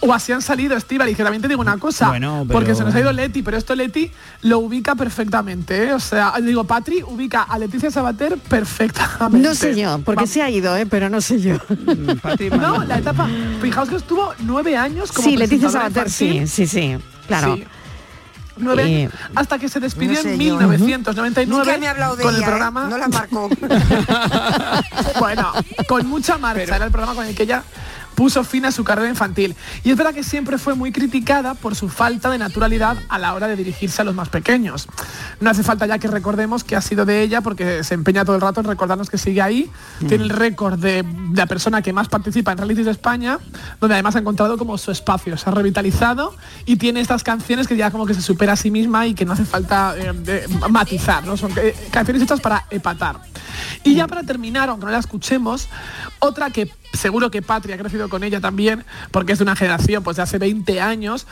[0.00, 2.74] O así han salido, Estíbal, y que también te digo una cosa, Bueno, pero- porque
[2.76, 4.10] se nos ha ido Leti, pero esto Leti
[4.42, 5.92] lo ubica perfectamente, ¿eh?
[5.92, 9.48] O sea, digo, Patri ubica a Leticia Sabater perfectamente.
[9.48, 10.86] No sé yo, porque se ha ido, ¿eh?
[10.86, 11.56] pero no sé yo.
[11.68, 13.28] Mm, Patri, No, la etapa,
[13.60, 16.48] fijaos que estuvo nueve años como Sí, Leticia Sabater, sí, infantil.
[16.48, 17.56] sí, sí, claro.
[17.56, 17.64] Sí.
[18.60, 20.58] Nueve Eh, hasta que se despidió no sé en yo.
[20.58, 22.90] 1999 Nunca me ha hablado de con ella, el programa ¿eh?
[22.90, 23.48] No la marcó.
[25.20, 25.52] bueno,
[25.88, 26.76] con mucha marcha.
[26.76, 27.62] Era el programa con el que ella
[28.18, 29.54] puso fin a su carrera infantil.
[29.84, 33.32] Y es verdad que siempre fue muy criticada por su falta de naturalidad a la
[33.32, 34.88] hora de dirigirse a los más pequeños.
[35.40, 38.34] No hace falta ya que recordemos que ha sido de ella porque se empeña todo
[38.34, 39.70] el rato en recordarnos que sigue ahí.
[40.08, 43.38] Tiene el récord de, de la persona que más participa en realities de España,
[43.80, 45.36] donde además ha encontrado como su espacio.
[45.36, 46.34] Se ha revitalizado
[46.66, 49.24] y tiene estas canciones que ya como que se supera a sí misma y que
[49.24, 51.36] no hace falta eh, de- matizar, ¿no?
[51.36, 53.20] Son eh, canciones hechas para epatar.
[53.84, 55.68] Y ya para terminar, aunque no la escuchemos,
[56.18, 60.02] otra que seguro que Patria ha crecido con ella también, porque es de una generación
[60.02, 61.26] pues de hace 20 años,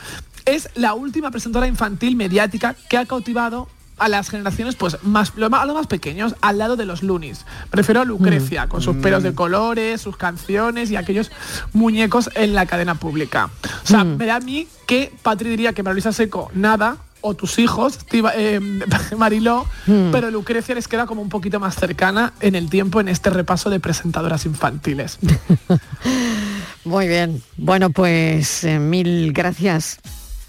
[0.45, 5.49] es la última presentadora infantil mediática que ha cautivado a las generaciones pues más lo
[5.49, 7.45] más, a los más pequeños al lado de los Lunis.
[7.69, 11.31] Prefiero a Lucrecia con sus pelos de colores, sus canciones y aquellos
[11.73, 13.49] muñecos en la cadena pública.
[13.83, 17.59] O sea, me da a mí que Patri diría que Marisa Seco nada o tus
[17.59, 18.59] hijos, Tiva- eh,
[19.17, 19.65] Mariló,
[20.11, 23.69] pero Lucrecia les queda como un poquito más cercana en el tiempo en este repaso
[23.69, 25.17] de presentadoras infantiles.
[26.85, 27.41] Muy bien.
[27.57, 29.99] Bueno, pues eh, mil gracias,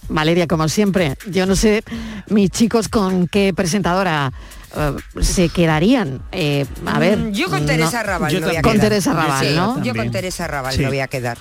[0.08, 1.16] Valeria, como siempre.
[1.30, 1.82] Yo no sé,
[2.28, 4.32] mis chicos, con qué presentadora
[4.76, 6.22] eh, se quedarían.
[6.32, 7.18] Eh, a ver.
[7.18, 8.88] Mm, Yo con no- Teresa Raval Yo me voy a Con quedar.
[8.88, 9.82] Teresa Raval, Sí, ¿no?
[9.82, 10.10] Yo con.
[10.10, 10.80] Teresa Raval Sí.
[10.82, 11.38] me voy a quedar.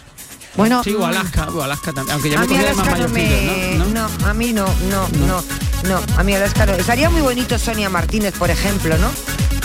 [0.57, 2.13] Bueno, Sí, o Alaska, o Alaska también.
[2.13, 3.77] Aunque ya A me más no mayorcillo, me...
[3.77, 3.85] ¿no?
[3.85, 4.27] ¿no?
[4.27, 5.43] a mí no, no, no,
[5.87, 6.01] no.
[6.17, 6.73] A mí Alaska no.
[6.73, 9.09] Estaría muy bonito Sonia Martínez, por ejemplo, ¿no?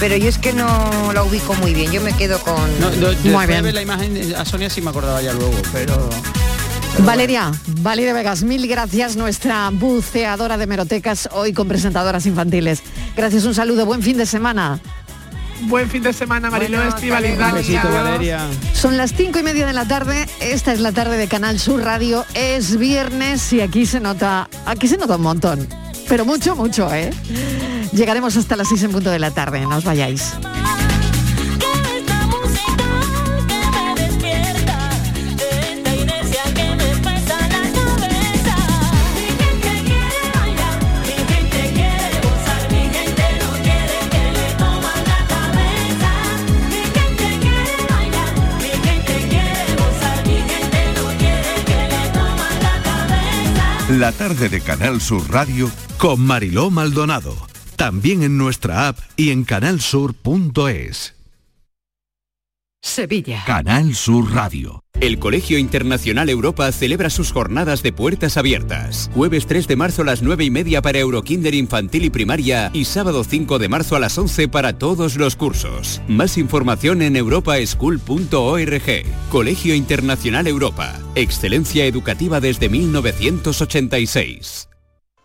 [0.03, 1.93] pero yo es que no la ubico muy bien.
[1.93, 2.57] Yo me quedo con...
[2.81, 6.11] No, no, después de ver la imagen a Sonia sí me acordaba ya luego, pero...
[7.05, 12.83] Valeria, Valeria Vegas, mil gracias, nuestra buceadora de merotecas, hoy con presentadoras infantiles.
[13.17, 14.81] Gracias, un saludo, buen fin de semana.
[15.63, 17.39] Buen fin de semana, Mariló Estivaliz.
[17.39, 18.47] Un besito, Valeria.
[18.73, 21.83] Son las cinco y media de la tarde, esta es la tarde de Canal Sur
[21.83, 25.67] Radio, es viernes y aquí se nota, aquí se nota un montón,
[26.09, 27.11] pero mucho, mucho, ¿eh?
[27.93, 30.33] Llegaremos hasta las seis en punto de la tarde, no os vayáis.
[54.03, 57.37] La tarde de Canal Sur Radio con Mariló Maldonado.
[57.77, 61.15] También en nuestra app y en canalsur.es.
[62.83, 63.45] Sevilla.
[63.47, 64.83] Canal Sur Radio.
[65.01, 69.09] El Colegio Internacional Europa celebra sus jornadas de puertas abiertas.
[69.15, 72.87] Jueves 3 de marzo a las 9 y media para Eurokinder infantil y primaria y
[72.87, 76.03] sábado 5 de marzo a las 11 para todos los cursos.
[76.09, 79.05] Más información en europaschool.org.
[79.31, 80.99] Colegio Internacional Europa.
[81.15, 84.67] Excelencia educativa desde 1986.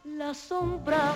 [0.03, 1.15] La sombra,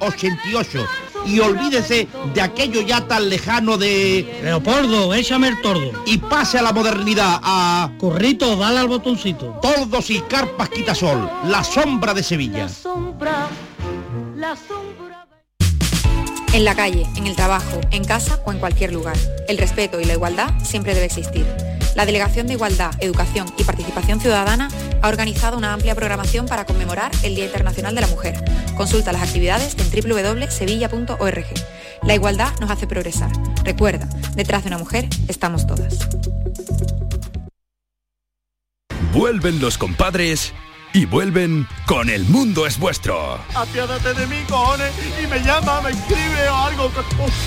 [0.00, 0.86] 88.
[1.24, 4.40] Y olvídese de aquello ya tan lejano de...
[4.42, 5.92] Leopoldo, échame el tordo.
[6.04, 7.92] Y pase a la modernidad, a...
[7.98, 9.58] Corrito, dale al botoncito.
[9.62, 12.68] Tordos y carpas quitasol, la sombra de Sevilla.
[12.68, 13.48] Sombra,
[14.34, 15.26] la sombra.
[16.52, 19.16] En la calle, en el trabajo, en casa o en cualquier lugar.
[19.48, 21.46] El respeto y la igualdad siempre debe existir.
[21.94, 24.68] La Delegación de Igualdad, Educación y Participación Ciudadana
[25.02, 28.42] ha organizado una amplia programación para conmemorar el Día Internacional de la Mujer.
[28.76, 31.46] Consulta las actividades en www.sevilla.org.
[32.04, 33.30] La igualdad nos hace progresar.
[33.64, 36.08] Recuerda, detrás de una mujer estamos todas.
[39.12, 40.54] Vuelven los compadres
[40.94, 43.38] y vuelven con El Mundo es Vuestro.
[43.54, 46.92] Apiádate de mí, cojones, y me llama, me escribe o algo.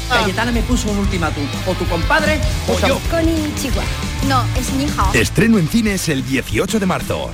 [0.10, 1.44] Cayetana me puso un ultimátum.
[1.68, 3.00] O tu compadre o yo.
[3.10, 3.84] Konnichiwa.
[4.28, 5.14] No, es ni hao.
[5.14, 7.30] Estreno en cines el 18 de marzo.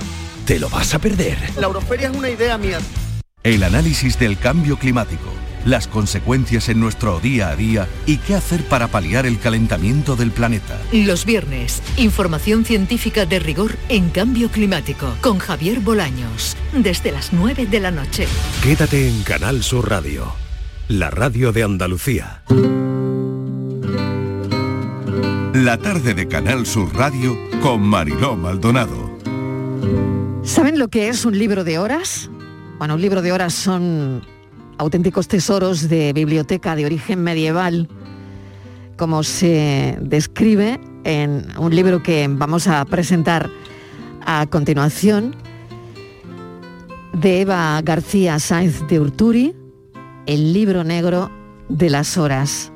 [0.46, 1.38] Te lo vas a perder.
[1.56, 2.78] La Euroferia es una idea mía.
[3.42, 5.32] El análisis del cambio climático,
[5.64, 10.30] las consecuencias en nuestro día a día y qué hacer para paliar el calentamiento del
[10.32, 10.80] planeta.
[10.92, 17.66] Los viernes, información científica de rigor en cambio climático con Javier Bolaños, desde las 9
[17.66, 18.26] de la noche.
[18.62, 20.34] Quédate en Canal Sur Radio,
[20.88, 22.42] la radio de Andalucía.
[25.62, 29.16] La tarde de Canal Sur Radio con Mariló Maldonado.
[30.42, 32.28] ¿Saben lo que es un libro de horas?
[32.78, 34.26] Bueno, un libro de horas son
[34.76, 37.88] auténticos tesoros de biblioteca de origen medieval,
[38.96, 43.48] como se describe en un libro que vamos a presentar
[44.26, 45.36] a continuación,
[47.12, 49.54] de Eva García Sáenz de Urturi,
[50.26, 51.30] El libro negro
[51.68, 52.71] de las horas.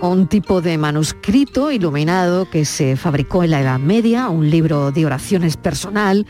[0.00, 5.04] Un tipo de manuscrito iluminado que se fabricó en la Edad Media, un libro de
[5.04, 6.24] oraciones personal,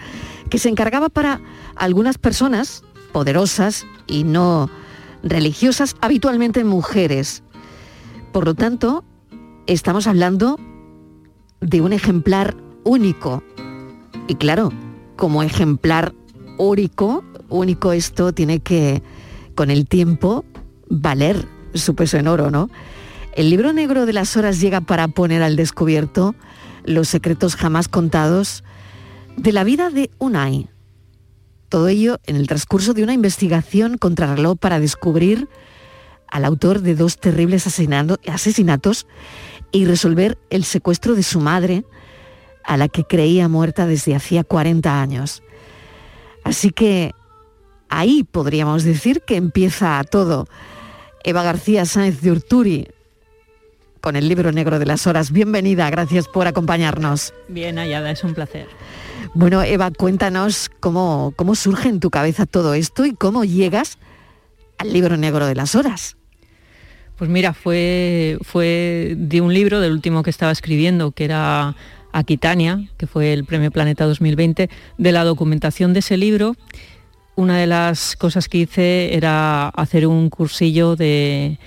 [0.49, 1.43] que se encargaba para
[1.77, 4.71] algunas personas poderosas y no
[5.23, 7.43] religiosas, habitualmente mujeres.
[8.33, 9.05] Por lo tanto,
[9.67, 10.59] estamos hablando
[11.61, 13.43] de un ejemplar único.
[14.29, 14.73] Y claro,
[15.17, 16.15] como ejemplar
[16.57, 19.03] único, único esto tiene que,
[19.55, 20.47] con el tiempo,
[20.89, 22.71] valer su peso en oro, ¿no?
[23.33, 26.35] El libro negro de las horas llega para poner al descubierto
[26.85, 28.65] los secretos jamás contados
[29.37, 30.69] de la vida de Unai.
[31.69, 35.49] Todo ello en el transcurso de una investigación contrarreloj para descubrir
[36.27, 39.07] al autor de dos terribles asesinatos
[39.71, 41.85] y resolver el secuestro de su madre,
[42.65, 45.43] a la que creía muerta desde hacía 40 años.
[46.45, 47.13] Así que
[47.89, 50.47] ahí podríamos decir que empieza todo.
[51.25, 52.89] Eva García Sáenz de Urturi,
[54.01, 55.33] con el libro negro de las horas.
[55.33, 57.35] Bienvenida, gracias por acompañarnos.
[57.49, 58.67] Bien hallada, es un placer.
[59.35, 63.99] Bueno, Eva, cuéntanos cómo, cómo surge en tu cabeza todo esto y cómo llegas
[64.79, 66.17] al libro negro de las horas.
[67.17, 71.75] Pues mira, fue, fue de un libro, del último que estaba escribiendo, que era
[72.13, 76.55] Aquitania, que fue el Premio Planeta 2020, de la documentación de ese libro.
[77.35, 81.59] Una de las cosas que hice era hacer un cursillo de,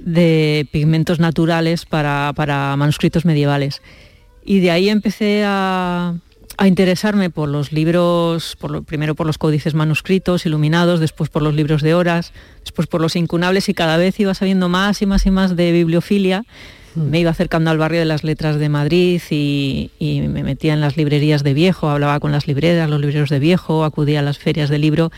[0.00, 3.82] de pigmentos naturales para, para manuscritos medievales.
[4.44, 6.14] Y de ahí empecé a,
[6.56, 11.42] a interesarme por los libros, por lo, primero por los códices manuscritos iluminados, después por
[11.42, 12.32] los libros de horas,
[12.62, 15.72] después por los incunables y cada vez iba sabiendo más y más y más de
[15.72, 16.44] bibliofilia.
[16.96, 20.80] Me iba acercando al barrio de las letras de Madrid y, y me metía en
[20.80, 24.38] las librerías de viejo, hablaba con las libreras, los libreros de viejo, acudía a las
[24.38, 25.12] ferias de libro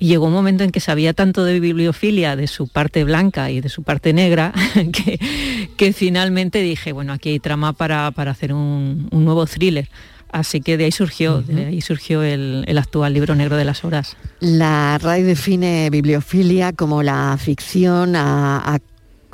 [0.00, 3.60] y llegó un momento en que sabía tanto de bibliofilia, de su parte blanca y
[3.60, 4.52] de su parte negra,
[4.92, 5.20] que,
[5.76, 9.88] que finalmente dije, bueno, aquí hay trama para, para hacer un, un nuevo thriller.
[10.32, 13.84] Así que de ahí surgió, de ahí surgió el, el actual libro negro de las
[13.84, 14.16] horas.
[14.38, 18.78] La RAI define bibliofilia como la ficción a, a-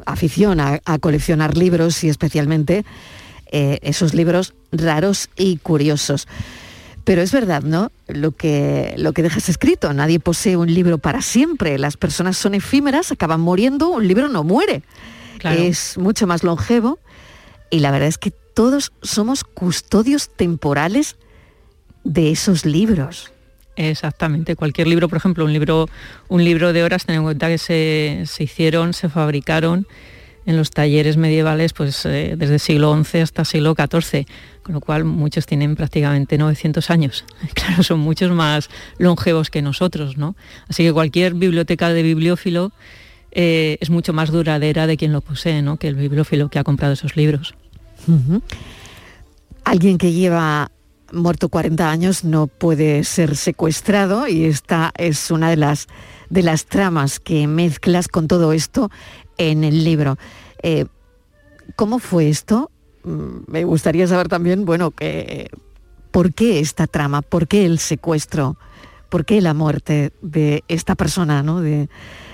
[0.06, 2.84] afición a, a coleccionar libros y especialmente
[3.52, 6.26] eh, esos libros raros y curiosos.
[7.06, 7.92] Pero es verdad, ¿no?
[8.08, 12.52] Lo que, lo que dejas escrito, nadie posee un libro para siempre, las personas son
[12.52, 14.82] efímeras, acaban muriendo, un libro no muere.
[15.38, 15.62] Claro.
[15.62, 16.98] Es mucho más longevo
[17.70, 21.14] y la verdad es que todos somos custodios temporales
[22.02, 23.30] de esos libros.
[23.76, 25.88] Exactamente, cualquier libro, por ejemplo, un libro,
[26.26, 29.86] un libro de horas, ten en cuenta que se, se hicieron, se fabricaron
[30.46, 34.26] en los talleres medievales pues, eh, desde siglo XI hasta siglo XIV,
[34.62, 37.24] con lo cual muchos tienen prácticamente 900 años.
[37.54, 40.36] Claro, son muchos más longevos que nosotros, ¿no?
[40.68, 42.70] Así que cualquier biblioteca de bibliófilo
[43.32, 45.78] eh, es mucho más duradera de quien lo posee, ¿no?
[45.78, 47.54] Que el bibliófilo que ha comprado esos libros.
[49.64, 50.70] Alguien que lleva
[51.12, 55.88] muerto 40 años no puede ser secuestrado y esta es una de las,
[56.30, 58.90] de las tramas que mezclas con todo esto
[59.38, 60.18] en el libro.
[60.62, 60.86] Eh,
[61.74, 62.70] ¿Cómo fue esto?
[63.04, 65.50] Mm, Me gustaría saber también, bueno, que,
[66.10, 67.22] ¿por qué esta trama?
[67.22, 68.56] ¿Por qué el secuestro?
[69.08, 71.60] ¿Por qué la muerte de esta persona, ¿no?
[71.60, 71.88] de,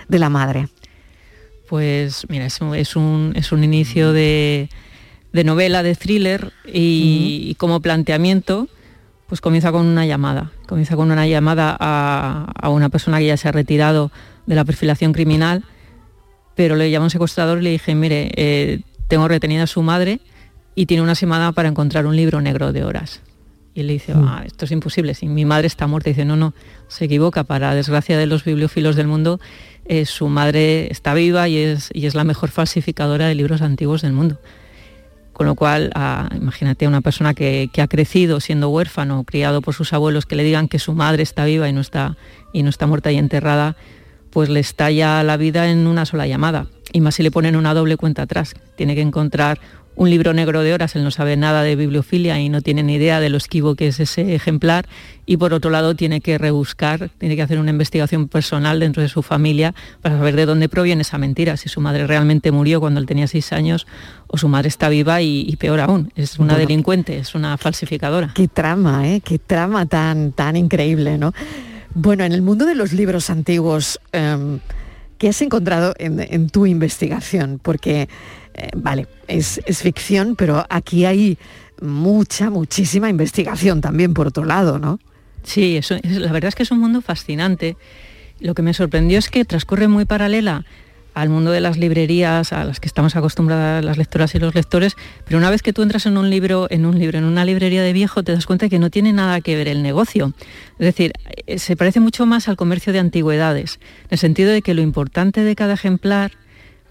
[0.09, 0.69] de la madre?
[1.69, 4.69] Pues mira, es un, es un, es un inicio de,
[5.33, 8.69] de novela, de thriller y, y como planteamiento,
[9.27, 10.53] pues comienza con una llamada.
[10.67, 14.11] Comienza con una llamada a, a una persona que ya se ha retirado
[14.47, 15.65] de la perfilación criminal,
[16.55, 20.21] pero le llama un secuestrador y le dije, mire, eh, tengo retenida a su madre
[20.75, 23.21] y tiene una semana para encontrar un libro negro de horas.
[23.75, 26.11] Y le dice, "Ah, esto es imposible, si mi madre está muerta.
[26.11, 26.53] Y dice, no, no,
[26.89, 29.41] se equivoca, para desgracia de los bibliófilos del mundo,
[29.87, 34.03] eh, su madre está viva y es, y es la mejor falsificadora de libros antiguos
[34.03, 34.39] del mundo.
[35.33, 39.63] Con lo cual, ah, imagínate a una persona que, que ha crecido siendo huérfano, criado
[39.63, 42.19] por sus abuelos, que le digan que su madre está viva y no está,
[42.53, 43.77] y no está muerta y enterrada,
[44.33, 46.67] pues le estalla la vida en una sola llamada.
[46.93, 48.55] Y más si le ponen una doble cuenta atrás.
[48.77, 49.59] Tiene que encontrar
[49.95, 52.95] un libro negro de horas, él no sabe nada de bibliofilia y no tiene ni
[52.95, 54.87] idea de lo esquivo que es ese ejemplar.
[55.27, 59.11] Y por otro lado tiene que rebuscar, tiene que hacer una investigación personal dentro de
[59.11, 63.01] su familia para saber de dónde proviene esa mentira, si su madre realmente murió cuando
[63.01, 63.87] él tenía seis años
[64.29, 66.61] o su madre está viva y, y peor aún, es una Bueno.
[66.67, 68.33] delincuente, es una falsificadora.
[68.35, 69.21] Qué trama, ¿eh?
[69.23, 71.35] Qué trama tan, tan increíble, ¿no?
[71.95, 74.61] Bueno, en el mundo de los libros antiguos, em,
[75.19, 77.61] ¿qué has encontrado en, tu investigación?
[77.63, 78.09] Porque,
[78.55, 81.39] eh, vale, es, ficción, pero aquí hay
[81.81, 85.01] mucha, muchísima investigación también por otro lado, ¿no?
[85.43, 87.77] Sí, la verdad es que es un mundo fascinante.
[88.41, 90.65] Lo que me sorprendió es que transcurre muy paralela
[91.15, 94.97] al mundo de las librerías, a las que estamos acostumbradas las lectoras y los lectores,
[95.25, 97.83] pero una vez que tú entras en un libro, en un libro, en una librería
[97.83, 100.33] de viejo, te das cuenta que no tiene nada que ver el negocio.
[100.79, 101.13] Es decir,
[101.47, 104.83] eh, se parece mucho más al comercio de antigüedades, en el sentido de que lo
[104.83, 106.33] importante de cada ejemplar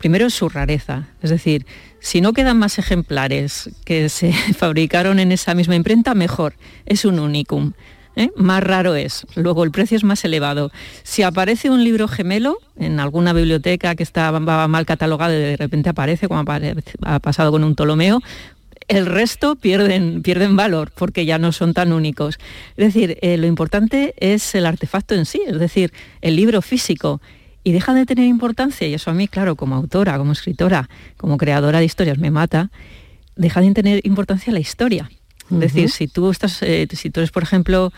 [0.01, 1.67] Primero es su rareza, es decir,
[1.99, 6.55] si no quedan más ejemplares que se fabricaron en esa misma imprenta, mejor,
[6.87, 7.73] es un unicum.
[8.15, 8.29] ¿Eh?
[8.35, 10.71] Más raro es, luego el precio es más elevado.
[11.03, 15.89] Si aparece un libro gemelo en alguna biblioteca que estaba mal catalogado y de repente
[15.89, 16.43] aparece, como
[17.03, 18.21] ha pasado con un Ptolomeo,
[18.87, 22.39] el resto pierden, pierden valor porque ya no son tan únicos.
[22.75, 27.21] Es decir, eh, lo importante es el artefacto en sí, es decir, el libro físico.
[27.63, 31.37] Y deja de tener importancia, y eso a mí, claro, como autora, como escritora, como
[31.37, 32.71] creadora de historias me mata,
[33.35, 35.09] deja de tener importancia la historia.
[35.53, 37.91] Es decir, si tú estás, eh, si tú eres, por ejemplo,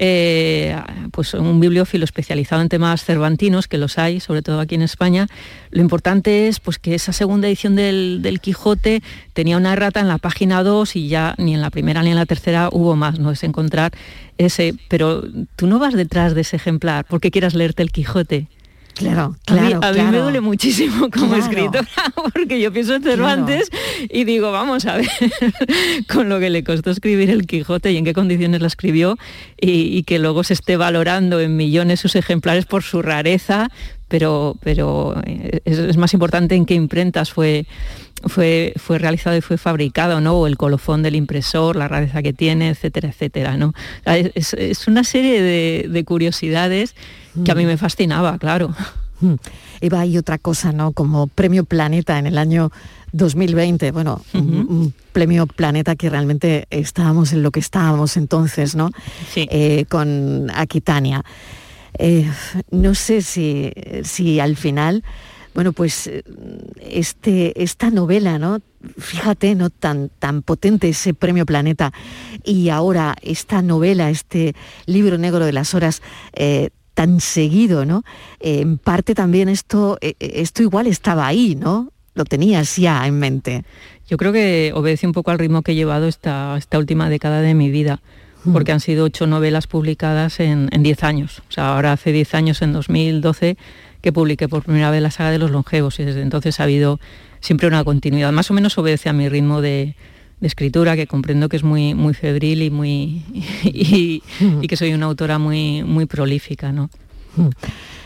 [0.00, 0.76] eh,
[1.10, 5.26] pues un bibliófilo especializado en temas cervantinos, que los hay, sobre todo aquí en España,
[5.70, 9.02] lo importante es pues, que esa segunda edición del, del Quijote
[9.32, 12.16] tenía una errata en la página 2 y ya ni en la primera ni en
[12.16, 13.92] la tercera hubo más, no es encontrar
[14.38, 15.24] ese, pero
[15.56, 18.46] tú no vas detrás de ese ejemplar porque quieras leerte el Quijote.
[18.98, 21.42] Claro, A mí- claro, a mí, me duele muchísimo como Claro.
[21.42, 21.86] escritora,
[22.34, 23.70] porque yo pienso en Cervantes
[24.10, 25.08] y digo, vamos a ver,
[26.12, 29.16] con lo que le costó escribir el Quijote y en qué condiciones lo escribió,
[29.60, 33.70] y, y que luego se esté valorando en millones sus ejemplares por su rareza,
[34.08, 37.66] pero, pero eh, es, es más importante en qué imprentas fue,
[38.26, 40.34] fue, fue realizado y fue fabricado, ¿no?
[40.34, 43.72] O el colofón del impresor, la rareza que tiene, etcétera, etcétera, ¿no?
[44.04, 46.94] Es, es una serie de, de curiosidades
[47.44, 48.74] que a mí me fascinaba, claro.
[49.20, 49.34] Mm.
[49.80, 50.92] Eva, hay otra cosa, ¿no?
[50.92, 52.70] Como Premio Planeta en el año
[53.12, 58.90] 2020, bueno, un, un premio Planeta que realmente estábamos en lo que estábamos entonces, ¿no?
[59.34, 61.24] Eh, con Aquitania.
[61.98, 62.30] Eh,
[62.70, 63.72] no sé si,
[64.04, 65.02] si al final,
[65.58, 66.22] bueno, pues eh,
[66.88, 68.60] este, esta novela, ¿no?
[68.96, 69.70] Fíjate, ¿no?
[69.70, 71.92] Tan, tan potente ese premio Planeta
[72.44, 74.54] y ahora esta novela, este
[74.86, 76.00] libro negro de las horas,
[76.34, 78.04] eh, tan seguido, ¿no?
[78.38, 81.90] Eh, en parte también esto, eh, esto igual estaba ahí, ¿no?
[82.14, 83.64] Lo tenías ya en mente.
[84.08, 87.40] Yo creo que obedece un poco al ritmo que he llevado esta, esta última década
[87.40, 88.00] de mi vida,
[88.52, 91.42] porque han sido ocho novelas publicadas en, en diez años.
[91.48, 93.56] O sea, ahora hace diez años, en 2012,
[94.00, 97.00] que publiqué por primera vez la saga de los longevos y desde entonces ha habido
[97.40, 98.32] siempre una continuidad.
[98.32, 99.94] Más o menos obedece a mi ritmo de,
[100.40, 103.24] escritura, que comprendo que es muy, muy febril y, muy,
[103.64, 104.22] y,
[104.68, 106.70] que soy una autora muy, muy prolífica.
[106.70, 106.90] ¿no?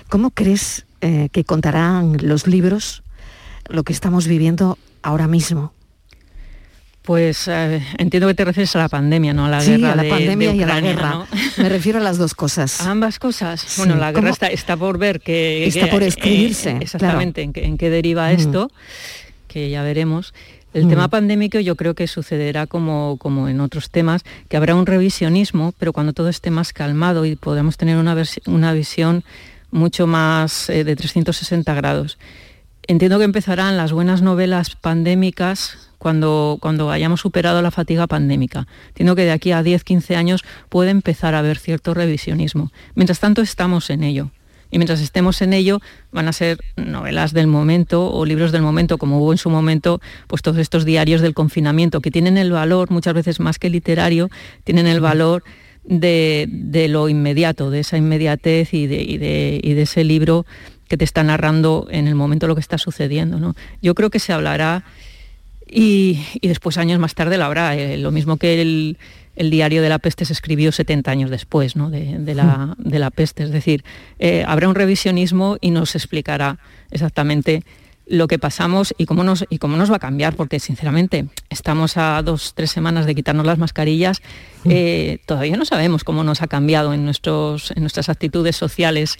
[0.09, 3.03] ¿Cómo crees eh, que contarán los libros
[3.69, 5.73] lo que estamos viviendo ahora mismo?
[7.03, 9.47] Pues eh, entiendo que te refieres a la pandemia, ¿no?
[9.47, 11.11] A la sí, guerra a la de- pandemia de y a la guerra.
[11.11, 11.27] ¿no?
[11.57, 12.81] Me refiero a las dos cosas.
[12.81, 13.75] A ambas cosas.
[13.77, 17.53] Bueno, la guerra está, está por ver que Está que- por eh, escribirse, exactamente en,
[17.53, 18.35] qué, en qué deriva Mm.
[18.37, 18.71] esto,
[19.49, 20.33] que ya veremos.
[20.75, 20.89] El Mm.
[20.91, 25.75] tema pandémico yo creo que sucederá como, como en otros temas, que habrá un revisionismo,
[25.79, 29.25] pero cuando todo esté más calmado y podamos tener una, una visión
[29.73, 32.17] mucho más eh, de 360 grados.
[32.87, 38.67] Entiendo que empezarán las buenas novelas pandémicas cuando, cuando hayamos superado la fatiga pandémica.
[38.89, 42.73] Entiendo que de aquí a 10, 15 años puede empezar a haber cierto revisionismo.
[42.97, 44.31] Mientras tanto estamos en ello.
[44.73, 45.81] Y mientras estemos en ello,
[46.11, 50.01] van a ser novelas del momento o libros del momento, como hubo en su momento,
[50.27, 54.29] pues todos estos diarios del confinamiento, que tienen el valor, muchas veces más que literario,
[54.65, 55.45] tienen el valor
[55.85, 60.47] de, de lo inmediato, de esa inmediatez y de, y de- y de ese libro
[60.89, 63.39] que te está narrando en el momento lo que está sucediendo.
[63.39, 63.55] ¿no?
[63.83, 64.85] Yo creo que se hablará
[65.73, 67.77] y, y después años más tarde lo habrá.
[67.77, 68.99] eh, lo mismo que el,
[69.37, 71.91] el diario de la peste se escribió 70 años después ¿no?
[71.91, 73.45] de, de la, de la peste.
[73.45, 73.85] Es decir,
[74.19, 76.59] eh, habrá un revisionismo y nos explicará
[76.91, 77.63] exactamente
[78.07, 81.97] lo que pasamos y cómo, nos, y cómo nos va a cambiar, porque sinceramente estamos
[81.97, 84.21] a dos, tres semanas de quitarnos las mascarillas,
[84.65, 89.19] eh, todavía no sabemos cómo nos ha cambiado en, nuestros, en nuestras actitudes sociales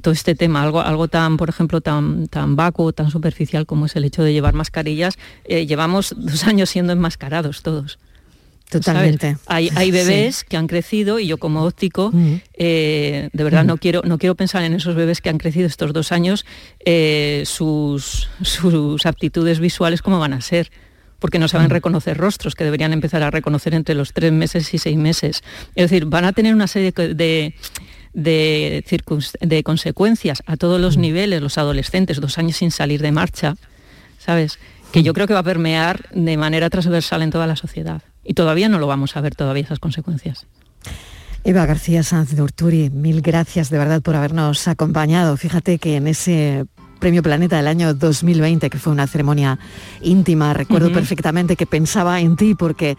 [0.00, 3.96] todo este tema, algo, algo tan, por ejemplo, tan, tan vacuo, tan superficial como es
[3.96, 7.98] el hecho de llevar mascarillas, eh, llevamos dos años siendo enmascarados todos.
[8.70, 9.36] Totalmente.
[9.46, 12.10] Hay, hay bebés que han crecido y yo como óptico,
[12.54, 15.92] eh, de verdad no, quiero, no quiero pensar en esos bebés que han crecido estos
[15.92, 16.46] dos años,
[16.82, 20.70] eh, sus, sus aptitudes visuales cómo van a ser
[21.22, 24.78] porque no saben reconocer rostros, que deberían empezar a reconocer entre los tres meses y
[24.78, 25.44] seis meses.
[25.76, 27.54] Es decir, van a tener una serie de,
[28.12, 28.84] de,
[29.40, 33.56] de consecuencias a todos los niveles, los adolescentes, dos años sin salir de marcha,
[34.18, 34.58] ¿sabes?
[34.92, 38.02] Que yo creo que va a permear de manera transversal en toda la sociedad.
[38.24, 40.46] Y todavía no lo vamos a ver todavía esas consecuencias.
[41.44, 45.36] Eva García Sanz de Urturi, mil gracias de verdad por habernos acompañado.
[45.36, 46.66] Fíjate que en ese
[47.02, 49.58] Premio Planeta del año 2020, que fue una ceremonia
[50.02, 52.96] íntima, recuerdo perfectamente que pensaba en ti porque,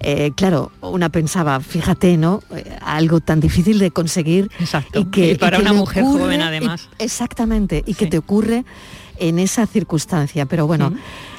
[0.00, 2.42] eh, claro, una pensaba, fíjate, ¿no?
[2.54, 4.50] Eh, algo tan difícil de conseguir.
[4.60, 5.00] Exacto.
[5.00, 6.90] Y que, Y para y que una mujer joven, además.
[6.98, 8.66] y- exactamente, y que te ocurre
[9.18, 10.44] en esa circunstancia.
[10.44, 10.92] Pero bueno,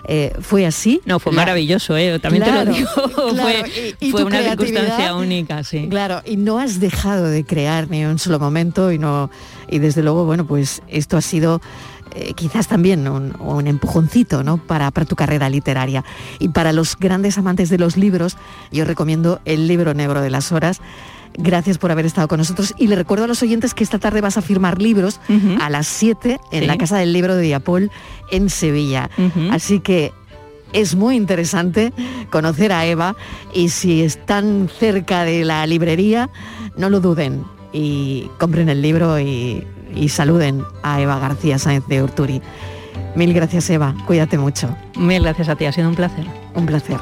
[0.07, 0.99] eh, fue así.
[1.05, 2.17] No, fue La- maravilloso, ¿eh?
[2.17, 2.89] también te lo digo.
[3.15, 5.85] claro, fue y- y fue una circunstancia única, sí.
[5.87, 9.29] Claro, y no has dejado de crear ni un solo momento y no
[9.69, 11.61] y desde luego, bueno, pues esto ha sido
[12.15, 14.57] eh, quizás también un, un empujoncito ¿no?
[14.57, 16.03] para, para tu carrera literaria.
[16.39, 18.37] Y para los grandes amantes de los libros,
[18.71, 20.81] yo recomiendo el libro negro de las horas.
[21.39, 24.21] Gracias por haber estado con nosotros y le recuerdo a los oyentes que esta tarde
[24.21, 25.19] vas a firmar libros
[25.61, 26.65] a las 7 en Sí.
[26.67, 27.91] la Casa del Libro de Diapol
[28.31, 29.09] en Sevilla.
[29.51, 30.11] Así que
[30.73, 31.93] es muy interesante
[32.31, 33.15] conocer a Eva
[33.53, 36.29] y si están cerca de la librería,
[36.75, 39.63] no lo duden y compren el libro y,
[39.95, 42.41] y saluden a Eva García Sáenz de Urturi.
[43.15, 44.75] Mil gracias Eva, cuídate mucho.
[44.97, 46.25] Mil gracias a ti, ha sido un placer.
[46.53, 46.97] Un placer.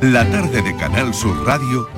[0.00, 1.97] La tarde de Canal Sur Radio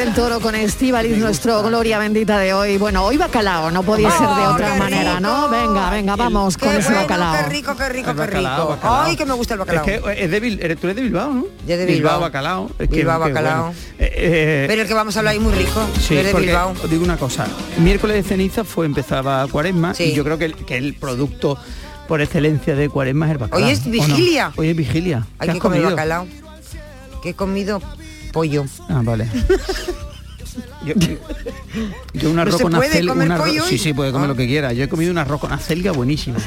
[0.00, 2.78] del Toro, con Estíbaliz, nuestro Gloria Bendita de hoy.
[2.78, 5.48] Bueno, hoy bacalao, no podía ser de Oh, otra manera, ¿no?
[5.50, 7.36] Venga, venga, vamos con Qué ese bueno, bacalao.
[7.44, 8.66] qué rico, qué rico, qué rico.
[8.66, 9.02] bacalao.
[9.02, 9.84] Ay, que me gusta el bacalao.
[9.84, 11.44] Es que es de, Bil- eres- tú eres de Bilbao, ¿no?
[11.66, 12.18] Yo de Bilbao.
[12.20, 12.70] bacalao.
[12.78, 13.62] Es que- Bilbao, bacalao.
[13.66, 13.78] bueno.
[13.98, 15.86] Eh, eh, Pero el que vamos a hablar ahí muy rico.
[16.00, 16.70] Sí, de porque Bilbao.
[16.82, 17.46] os digo una cosa.
[17.78, 20.04] Miércoles de ceniza fue empezaba Cuaresma Sí.
[20.04, 21.58] y yo creo que el, que el producto
[22.08, 23.66] por excelencia de Cuaresma es el bacalao.
[23.66, 24.52] Hoy es vigilia.
[24.56, 25.26] Hoy es vigilia.
[25.38, 25.96] Hay ¿Qué que comer comido?
[25.96, 26.26] bacalao.
[27.22, 27.82] Que he comido
[28.30, 28.64] pollo.
[28.88, 29.28] Ah, vale.
[30.84, 30.94] Yo,
[32.14, 33.12] yo un ¿No arroz se con acelga.
[33.12, 33.68] comer un arroz- pollo hoy?
[33.70, 34.28] sí, sí, puede comer Ah.
[34.28, 34.72] lo que quiera.
[34.72, 36.38] Yo he comido un arroz con acelga buenísimo.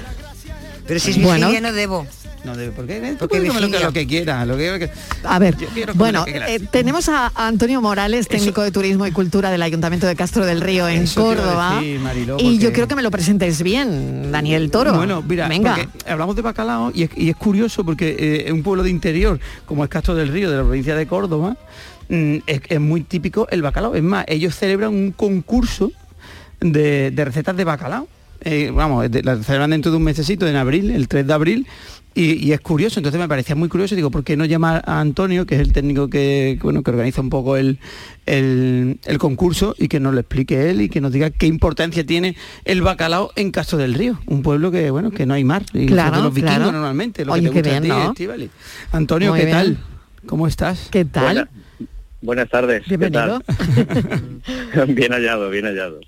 [0.88, 1.50] Pero si es Bueno.
[1.62, 2.06] no debo.
[2.44, 3.00] No debe, ¿por qué?
[3.12, 3.54] Tú Porque comer lo
[3.94, 4.46] que, vigilia.
[4.46, 4.72] lo que.
[4.72, 4.92] Lo que,
[5.24, 5.56] A ver,
[5.96, 10.46] bueno, eh, tenemos a Antonio Morales, técnico de Turismo y Cultura del Ayuntamiento de Castro
[10.46, 11.76] del Río en Eso Córdoba.
[11.80, 14.94] decir, Mariló, y yo creo que me lo presentes bien, Daniel Toro.
[14.94, 15.78] Bueno, mira, venga.
[16.06, 19.86] hablamos de bacalao y es, y es curioso porque eh, un pueblo de interior como
[19.86, 21.56] es Castro del Río, de la provincia de Córdoba,
[22.10, 23.96] mm, es, es muy típico el bacalao.
[23.96, 25.92] Es más, ellos celebran un concurso
[26.60, 28.08] de, de recetas de bacalao.
[28.46, 31.66] Eh, vamos, de- la celebran dentro de un mesecito, en abril, el 3 de abril,
[32.16, 35.00] y, y es curioso, entonces me parecía muy curioso, digo, ¿por qué no llamar a
[35.00, 37.80] Antonio, que es el técnico que, que, bueno, que organiza un poco el,
[38.26, 42.06] el, el concurso, y que nos lo explique él y que nos diga qué importancia
[42.06, 42.36] tiene
[42.66, 45.86] el bacalao en Castro del Río, un pueblo que, bueno, que no hay mar, y
[45.88, 46.72] Claro, los vikingos claro.
[46.72, 48.34] normalmente, lo Oye, que te gusta bien, a ti, ¿no?
[48.92, 49.58] Antonio, Muy ¿qué bien.
[49.58, 49.78] tal?
[50.26, 50.90] ¿Cómo estás?
[50.92, 51.24] ¿Qué tal?
[51.36, 51.50] Buena-
[52.22, 52.84] buenas tardes.
[52.88, 53.42] ¿qué Bienvenido.
[53.42, 54.88] tal?
[54.96, 56.00] bien hallado, bien hallado.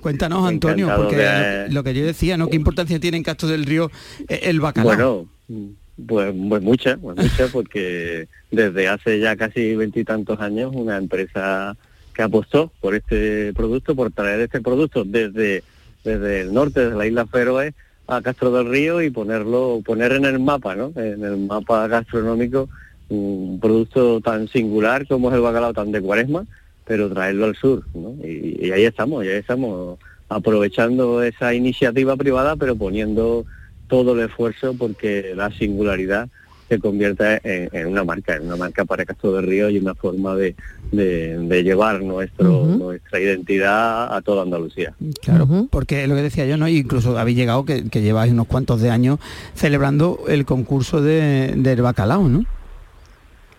[0.00, 2.48] Cuéntanos, Antonio, porque de- lo, lo que yo decía, ¿no?
[2.48, 3.90] ¿Qué importancia tiene en Castro del Río
[4.28, 5.26] eh, el bacalao?
[5.48, 5.68] Bueno,
[6.06, 11.76] pues, pues mucha, pues mucha, porque desde hace ya casi veintitantos años una empresa
[12.14, 15.62] que apostó por este producto, por traer este producto desde,
[16.04, 17.74] desde el norte, desde la isla Feroe
[18.06, 20.92] a Castro del Río y ponerlo, poner en el mapa, ¿no?
[20.96, 22.68] En el mapa gastronómico
[23.08, 26.44] un producto tan singular como es el bacalao, tan de cuaresma,
[26.90, 28.16] pero traerlo al sur, ¿no?
[28.26, 29.96] Y, y ahí estamos, y ahí estamos
[30.28, 33.44] aprovechando esa iniciativa privada, pero poniendo
[33.86, 36.28] todo el esfuerzo porque la singularidad
[36.68, 39.94] se convierta en, en una marca, en una marca para Castro del Río y una
[39.94, 40.56] forma de,
[40.90, 44.92] de- de llevar nuestro, nuestra identidad a toda Andalucía.
[45.22, 46.66] Claro, porque es lo que decía yo, ¿no?
[46.66, 49.20] Incluso habéis llegado, que, que lleváis unos cuantos de años
[49.54, 52.44] celebrando el concurso de, del bacalao, ¿no?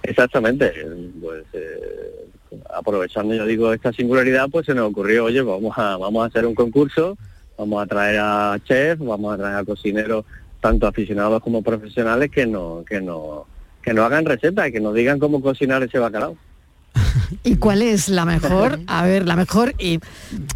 [0.03, 0.73] Exactamente,
[1.21, 2.20] pues eh,
[2.73, 6.45] aprovechando, yo digo, esta singularidad, pues se nos ocurrió, oye, vamos a, vamos a hacer
[6.45, 7.17] un concurso,
[7.57, 10.25] vamos a traer a chefs, vamos a traer a cocineros,
[10.59, 13.45] tanto aficionados como profesionales, que no, que no,
[13.81, 16.35] que nos hagan recetas y que nos digan cómo cocinar ese bacalao.
[17.43, 18.79] ¿Y cuál es la mejor?
[18.87, 19.99] A ver, la mejor y,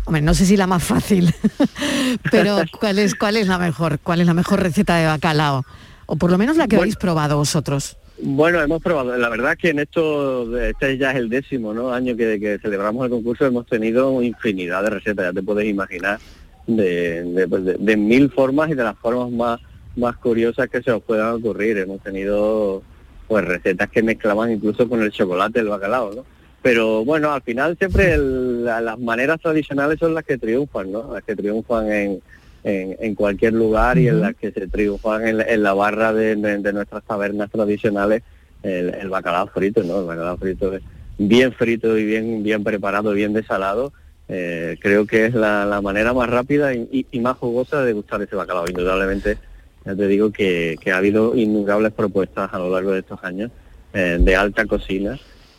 [0.06, 1.34] hombre, no sé si la más fácil,
[2.32, 4.00] pero ¿cuál es, cuál es la mejor?
[4.00, 5.64] ¿Cuál es la mejor receta de bacalao?
[6.08, 6.84] O por lo menos la que Bueno.
[6.84, 7.98] habéis probado vosotros.
[8.18, 9.16] Bueno, hemos probado.
[9.18, 11.92] La verdad es que en esto, este ya es el décimo ¿no?
[11.94, 16.20] año que, celebramos el concurso, hemos tenido infinidad de recetas, ya te puedes imaginar,
[16.66, 19.60] de, de, pues, de- de mil formas y de las formas más,
[19.98, 21.78] más curiosas que se os puedan ocurrir.
[21.78, 22.82] Hemos tenido
[23.28, 26.26] pues recetas que mezclaban incluso con el chocolate, el bacalao, ¿no?
[26.62, 31.12] Pero bueno, al final siempre el- la- las maneras tradicionales son las que triunfan, ¿no?
[31.14, 32.22] Las que triunfan en,
[32.66, 36.12] en, en cualquier lugar y en las que se triunfan en, la- en la barra
[36.12, 38.24] de, de- de nuestras tabernas tradicionales,
[38.64, 40.00] el, el bacalao frito, ¿no?
[40.02, 40.82] El bacalao frito es
[41.18, 43.94] bien frito y bien, bien preparado, bien desalado.
[44.28, 47.94] eh, creo que es la, la manera más rápida y, y- y más jugosa de
[47.94, 48.68] gustar ese bacalao.
[48.68, 49.38] Indudablemente,
[49.86, 53.52] ya te digo que, que ha habido innumerables propuestas a lo largo de estos años
[53.94, 55.18] eh, de alta cocina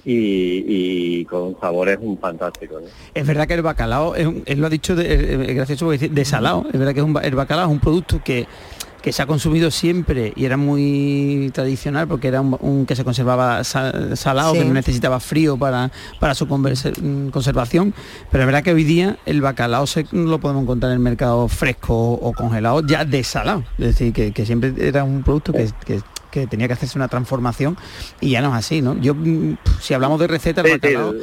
[0.08, 2.82] y, y con sabores fantásticos.
[2.82, 2.88] ¿no?
[3.12, 5.84] Es verdad que el bacalao, es un- él lo ha dicho, de, eh, eh, gracioso
[5.86, 8.46] porque dice desalado, es verdad que es un el bacalao es un producto que,
[9.02, 13.04] que se ha consumido siempre y era muy tradicional porque era un, un que se
[13.04, 14.58] conservaba sa- salado, Sí.
[14.60, 15.90] que no necesitaba frío para,
[16.20, 17.92] para su converse- mm, conservación,
[18.30, 21.46] pero es verdad que hoy día el bacalao se, lo podemos encontrar en el mercado
[21.48, 26.00] fresco o congelado ya desalado, es decir, que, que siempre era un producto que, que-
[26.40, 27.78] que tenía que hacerse una transformación
[28.20, 28.98] y ya no es así, ¿no?
[28.98, 31.14] Yo, mm, si hablamos de recetas, el bacalao,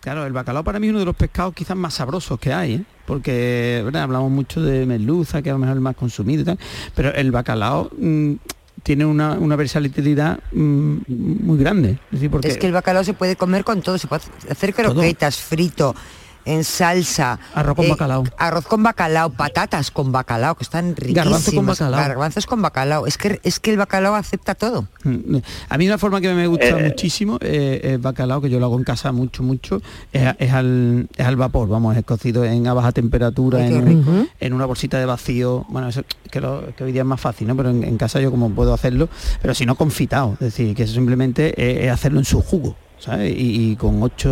[0.00, 2.74] Claro, el bacalao para mí es uno de los pescados quizás más sabrosos que hay,
[2.74, 2.84] ¿eh?
[3.04, 4.04] porque ¿verdad?
[4.04, 6.58] hablamos mucho de merluza, que a lo mejor es el más consumido y tal,
[6.94, 8.32] pero el bacalao mm,
[8.82, 11.98] tiene una, una versatilidad mm, muy grande.
[12.06, 14.72] Es decir, porque Es que el bacalao se puede comer con todo, se puede hacer
[14.72, 15.94] croquetas, frito,
[16.44, 17.38] en salsa.
[17.54, 18.24] Arroz con eh, bacalao.
[18.38, 21.24] Arroz con bacalao, patatas con bacalao, que están riquísimas.
[21.24, 22.00] Garbanzo con bacalao.
[22.00, 23.06] Garbanzos con bacalao.
[23.06, 24.86] Es que, es que el bacalao acepta todo.
[25.68, 26.84] A mí una forma que me gusta Eh.
[26.88, 29.80] muchísimo eh, el bacalao, que yo lo hago en casa mucho, mucho,
[30.12, 34.28] es, es al, es al vapor, vamos, es cocido en a baja temperatura, en, un-
[34.40, 35.64] en una bolsita de vacío.
[35.68, 37.56] Bueno, eso que, lo- que hoy día es más fácil, ¿no?
[37.56, 39.08] Pero en, en casa yo como puedo hacerlo,
[39.40, 42.76] pero si no confitado, es decir, que eso simplemente es, es hacerlo en su jugo.
[43.02, 43.34] ¿Sabes?
[43.36, 44.30] Y, y con 8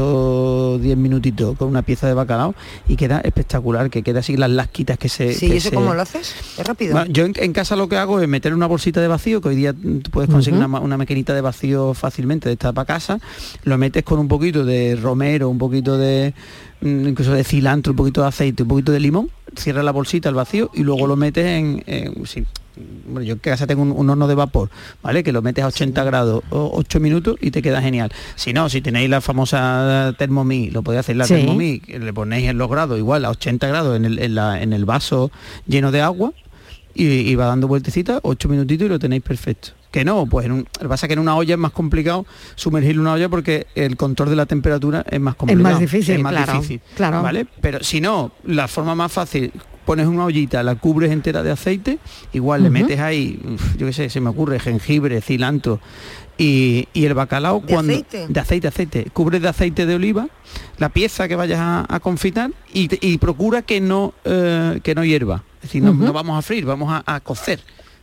[0.75, 2.55] o 10 minutitos con una pieza de bacalao
[2.89, 5.35] y queda espectacular, que queda así las lasquitas que se...
[5.35, 6.35] Sí, que ¿y eso se- cómo lo haces?
[6.57, 6.93] Es rápido.
[6.93, 9.49] bueno, yo en, en casa lo que hago es meter una bolsita de vacío, que
[9.49, 13.19] hoy día tú puedes conseguir una, una maquinita de vacío fácilmente de esta para casa,
[13.65, 16.33] lo metes con un poquito de romero, un poquito de
[16.81, 20.29] mm, incluso de cilantro, un poquito de aceite, un poquito de limón, cierras la bolsita
[20.29, 22.45] al vacío y luego lo metes en, en- sí,
[23.07, 24.71] bueno, yo en casa tengo un, un horno de vapor,
[25.03, 25.23] ¿vale?
[25.23, 28.13] Que lo metes a 80 grados o 8 minutos y te queda genial.
[28.37, 31.35] Si no, si tenéis la famosa Thermomix, lo podéis hacer la Sí.
[31.35, 34.63] Thermomix, que le ponéis en los grados igual a 80 grados en el, en la-
[34.63, 35.31] en el vaso
[35.67, 36.33] lleno de agua
[36.95, 39.71] y, y va dando vueltecitas, 8 minutitos y lo tenéis perfecto.
[39.91, 41.73] Que no, pues en un, lo que pasa es que en una olla es más
[41.73, 45.79] complicado sumergirle una olla porque el control de la temperatura es más complicado.
[45.81, 47.23] difícil, es más claro, difícil, claro.
[47.23, 47.47] ¿vale?
[47.61, 49.53] Pero si no, la forma más fácil,
[49.85, 51.99] pones una ollita, la cubres entera de aceite,
[52.33, 53.41] igual le metes ahí,
[53.77, 55.81] yo qué sé, se me ocurre, jengibre, cilantro
[56.39, 58.27] y, y el bacalao ¿De cuando aceite?
[58.29, 60.29] de aceite, aceite, cubres de aceite de oliva
[60.79, 65.05] la pieza que vayas a, a confitar y, y procura que no eh, que no
[65.05, 67.61] hierva, es decir, no, no vamos a freír, vamos a, a cocer.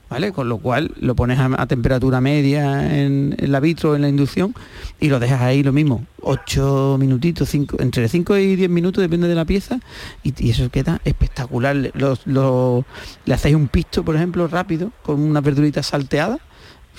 [0.10, 0.32] ¿Vale?
[0.32, 4.56] Con lo cual lo pones a, temperatura media en, en la vitro, en la inducción,
[5.02, 9.36] y lo dejas ahí lo mismo, 8 minutitos, entre 5 y 10 minutos, depende de
[9.36, 9.80] la pieza,
[10.24, 11.76] y, eso queda espectacular.
[11.94, 12.86] Los- los-
[13.26, 16.40] le hacéis un pisto, por ejemplo, rápido, con unas verduritas salteadas,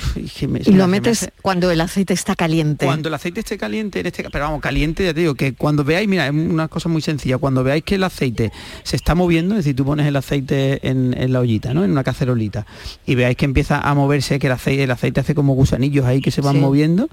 [0.49, 2.87] me- Y lo me metes hace- cuando el aceite está caliente.
[2.87, 5.85] cuando el aceite esté caliente, en este, pero vamos, caliente, ya te digo, que cuando
[5.85, 9.55] veáis, mira, es una cosa muy sencilla, cuando veáis que el aceite se está moviendo,
[9.55, 11.85] es decir, tú pones el aceite en, en la ollita, ¿no?
[11.85, 12.67] En una cacerolita,
[13.07, 16.21] y veáis que empieza a moverse, que el aceite, el aceite hace como gusanillos ahí
[16.21, 16.61] que se van Sí.
[16.61, 17.09] moviendo,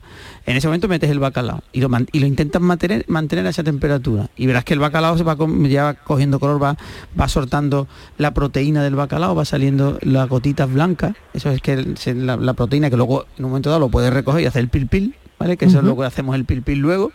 [0.45, 3.63] en ese momento metes el bacalao y lo, y lo intentas mantener, mantener a esa
[3.63, 4.29] temperatura.
[4.37, 5.35] Y verás que el bacalao se va
[5.69, 6.77] ya va cogiendo color, va,
[7.19, 11.97] va soltando la proteína del bacalao, va saliendo las gotitas blancas, eso es que el-
[11.97, 14.61] se- la, la proteína que luego en un momento dado lo puedes recoger y hacer
[14.61, 15.57] el pil pil, ¿vale?
[15.57, 17.11] Que eso es lo que hacemos el pil pil luego.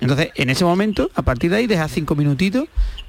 [0.00, 2.64] Entonces, en ese momento, a partir de ahí, dejas cinco minutitos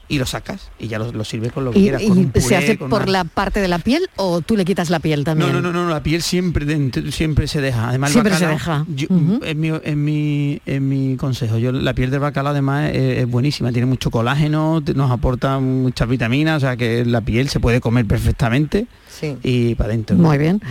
[0.08, 2.04] y lo sacas y ya lo, lo sirves con lo que ¿Y, quieras.
[2.04, 4.56] con un puré, se hace con por una- la parte de la piel o tú
[4.56, 5.52] le quitas la piel también?
[5.52, 7.90] no, no, no, no, la piel siempre dentro- siempre se deja.
[7.90, 8.86] Además, el Siempre se deja.
[8.88, 13.18] yo- en, mi, en, mi, en mi consejo, yo la piel del bacalao además es,
[13.24, 17.60] es buenísima, tiene mucho colágeno, nos aporta muchas vitaminas, o sea que la piel se
[17.60, 19.36] puede comer perfectamente Sí.
[19.42, 20.16] y para adentro.
[20.18, 20.62] Muy bien.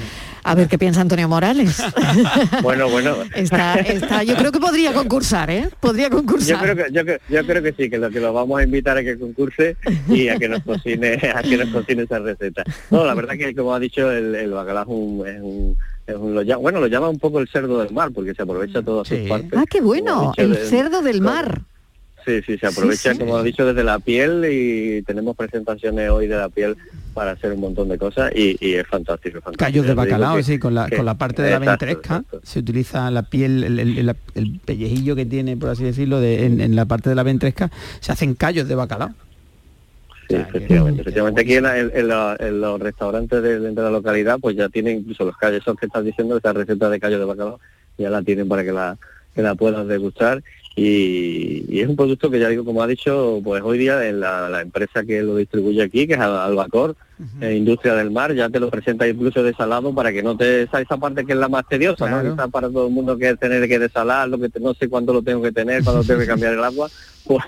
[0.44, 1.82] A ver qué piensa Antonio Morales.
[2.62, 3.16] Bueno, bueno.
[3.34, 5.68] está, está, yo creo que podría concursar, ¿eh?
[5.80, 6.60] Podría Yo concursar.
[6.62, 8.96] creo que yo, creo- yo creo que sí, que lo que lo vamos a invitar
[8.96, 9.76] a que concurse
[10.08, 12.62] y a que nos cocine, a que nos cocine esa receta.
[12.90, 14.82] No, la verdad que como ha dicho el, el bacalao
[15.26, 15.76] es un,
[16.06, 19.08] es un, bueno lo llama un poco el cerdo del mar porque se aprovecha todas
[19.08, 19.52] sus partes.
[19.56, 21.60] Ah, qué bueno, el cerdo del como- mar.
[22.24, 23.18] Sí, sí, se aprovecha, sí.
[23.18, 26.76] como he dicho, desde la piel y tenemos presentaciones hoy de la piel
[27.12, 29.38] para hacer un montón de cosas y, y es fantástico.
[29.38, 29.58] es fantástico.
[29.58, 32.24] Callos de bacalao, que- sí, con la, que- con la parte de la Exacto, ventresca
[32.42, 36.46] se utiliza la piel, el, el- el- el pellejillo que tiene, por así decirlo, de-
[36.46, 37.70] en, en la parte de la ventresca,
[38.00, 39.10] se hacen callos de bacalao.
[40.28, 43.90] Sí, efectivamente, efectivamente aquí en, la- en- en la- en los restaurantes de, de la
[43.90, 47.18] localidad pues ya tienen incluso los callos esos que estás diciendo, esa receta de callos
[47.20, 47.60] de bacalao,
[47.98, 48.96] ya la tienen para que la,
[49.34, 50.42] que la puedas degustar.
[50.76, 54.18] Y, y es un producto que ya digo, como ha dicho, pues hoy día en
[54.18, 56.96] la, la empresa que lo distribuye aquí, que es Al- Albacor,
[57.40, 60.80] eh, Industria del Mar, ya te lo presenta incluso desalado para que no te esa,
[60.80, 62.16] esa parte que es la más tediosa, ¿no?
[62.34, 64.88] Esa para todo el mundo que es tener que desalar, lo que te- no sé
[64.88, 66.88] cuándo lo tengo que tener, cuándo tengo que cambiar el agua,
[67.24, 67.44] pues,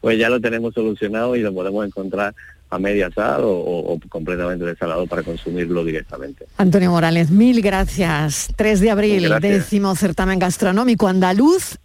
[0.00, 2.32] pues ya lo tenemos solucionado y lo podemos encontrar
[2.70, 6.46] a media sal o, o- o completamente desalado para consumirlo directamente.
[6.58, 8.48] Antonio Morales, mil gracias.
[8.56, 9.40] 3 de abril, Gracias.
[9.52, 11.78] décimo certamen gastronómico andaluz,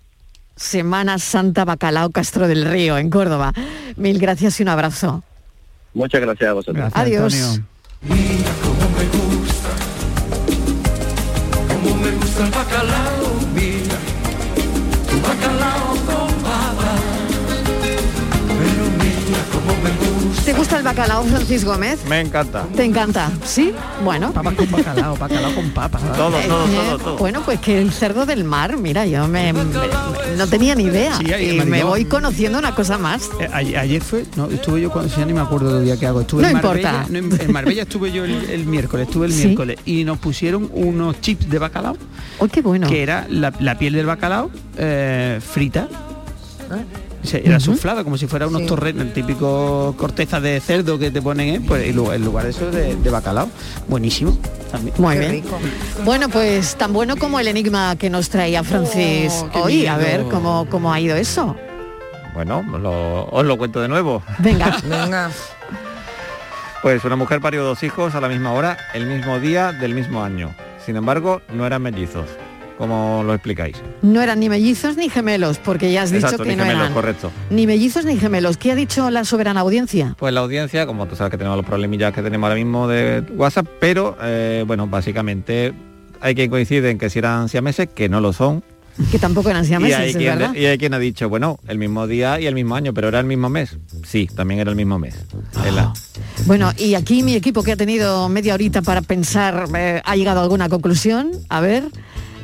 [0.56, 3.54] Semana Santa Bacalao Castro del Río, en Córdoba.
[3.96, 5.24] Mil gracias y un abrazo.
[5.94, 6.92] Muchas gracias a vosotros.
[6.94, 7.62] Adiós.
[20.54, 22.06] ¿Te gusta el bacalao, Francis Gómez?
[22.08, 22.64] Me encanta.
[22.76, 23.32] ¿Te encanta?
[23.44, 23.74] ¿Sí?
[24.04, 24.32] Bueno.
[24.32, 26.02] Papas con bacalao, bacalao con papas.
[26.16, 27.18] Todo, Eh, todo, todo, todo.
[27.18, 29.64] Bueno, pues que el cerdo del mar, mira, yo me, me-
[30.38, 31.18] no tenía ni idea.
[31.18, 33.24] Sí, ahí, y me voy conociendo una cosa más.
[33.42, 36.06] Eh, ayer, ayer fue, no, estuve yo cuando ya ni me acuerdo del día que
[36.06, 36.22] hago.
[36.22, 36.92] Estuve No en importa.
[36.92, 39.46] Marbella, no, en, en Marbella estuve yo el, el miércoles, estuve el Sí.
[39.48, 41.98] miércoles y nos pusieron unos chips de bacalao.
[42.38, 42.88] ¡Oh, qué bueno!
[42.88, 45.88] Que era la, la piel del bacalao eh, frita.
[47.32, 51.56] Era suflada, como si fuera unos torrenos, el típico corteza de cerdo que te ponen,
[51.56, 51.62] ¿eh?
[51.66, 53.50] pues en lugar, en lugar de eso de, de bacalao.
[53.88, 54.38] Buenísimo.
[54.72, 54.96] También.
[54.98, 55.44] Muy bien.
[56.04, 59.88] Bueno, pues tan bueno como el enigma que nos traía Francis Oh, qué hoy.
[59.88, 61.56] A ver cómo, cómo ha ido eso.
[62.34, 64.22] Bueno, lo- os lo cuento de nuevo.
[64.40, 64.78] Venga.
[64.84, 65.30] Venga.
[66.82, 70.24] Pues una mujer parió dos hijos a la misma hora, el mismo día, del mismo
[70.24, 70.54] año.
[70.86, 72.26] Sin embargo, no eran mellizos.
[72.78, 73.78] ¿Cómo lo explicáis?
[74.02, 76.94] No eran ni mellizos ni gemelos, porque ya has dicho que ni no gemelos, eran
[76.94, 77.32] correcto.
[77.50, 78.58] ni mellizos ni gemelos.
[78.58, 80.16] ¿Qué ha dicho la soberana audiencia?
[80.18, 83.24] Pues la audiencia, como tú sabes que tenemos los problemillas que tenemos ahora mismo de
[83.36, 85.74] WhatsApp, pero eh, bueno, básicamente
[86.20, 88.64] hay quien coincide en que si eran siameses, que no lo son.
[89.12, 90.54] Que tampoco eran y, siameses, hay es quien, verdad.
[90.56, 93.20] y hay quien ha dicho, bueno, el mismo día y el mismo año, pero era
[93.20, 93.78] el mismo mes.
[94.06, 95.16] Sí, también era el mismo mes.
[95.66, 95.94] Es la-
[96.46, 100.42] Bueno, y aquí mi equipo que ha tenido media horita para pensar, eh, ¿ha llegado
[100.42, 101.32] a alguna conclusión?
[101.50, 101.86] A ver,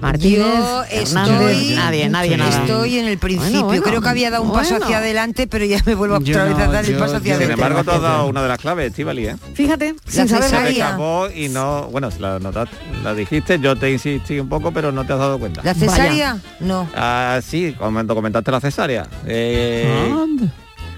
[0.01, 2.61] Martínez, Yo Hernández, estoy, nadie, nadie, nada.
[2.61, 3.63] estoy en el principio.
[3.65, 4.85] bueno, Creo que había dado un paso bueno.
[4.85, 7.53] hacia adelante, pero ya me vuelvo otra vez a dar el paso hacia Sin adelante.
[7.53, 9.35] embargo, tú has dado una de las claves, Estivali, ¿eh?
[9.53, 12.69] Fíjate, La sin saber escapó y no, bueno, la, notas-
[13.03, 15.61] la dijiste, yo te insistí un poco, pero no te has dado cuenta.
[15.63, 16.37] ¿La cesárea?
[16.59, 16.87] No.
[16.95, 19.07] Ah, sí, cuando comentaste la cesárea.
[19.27, 20.13] Eh,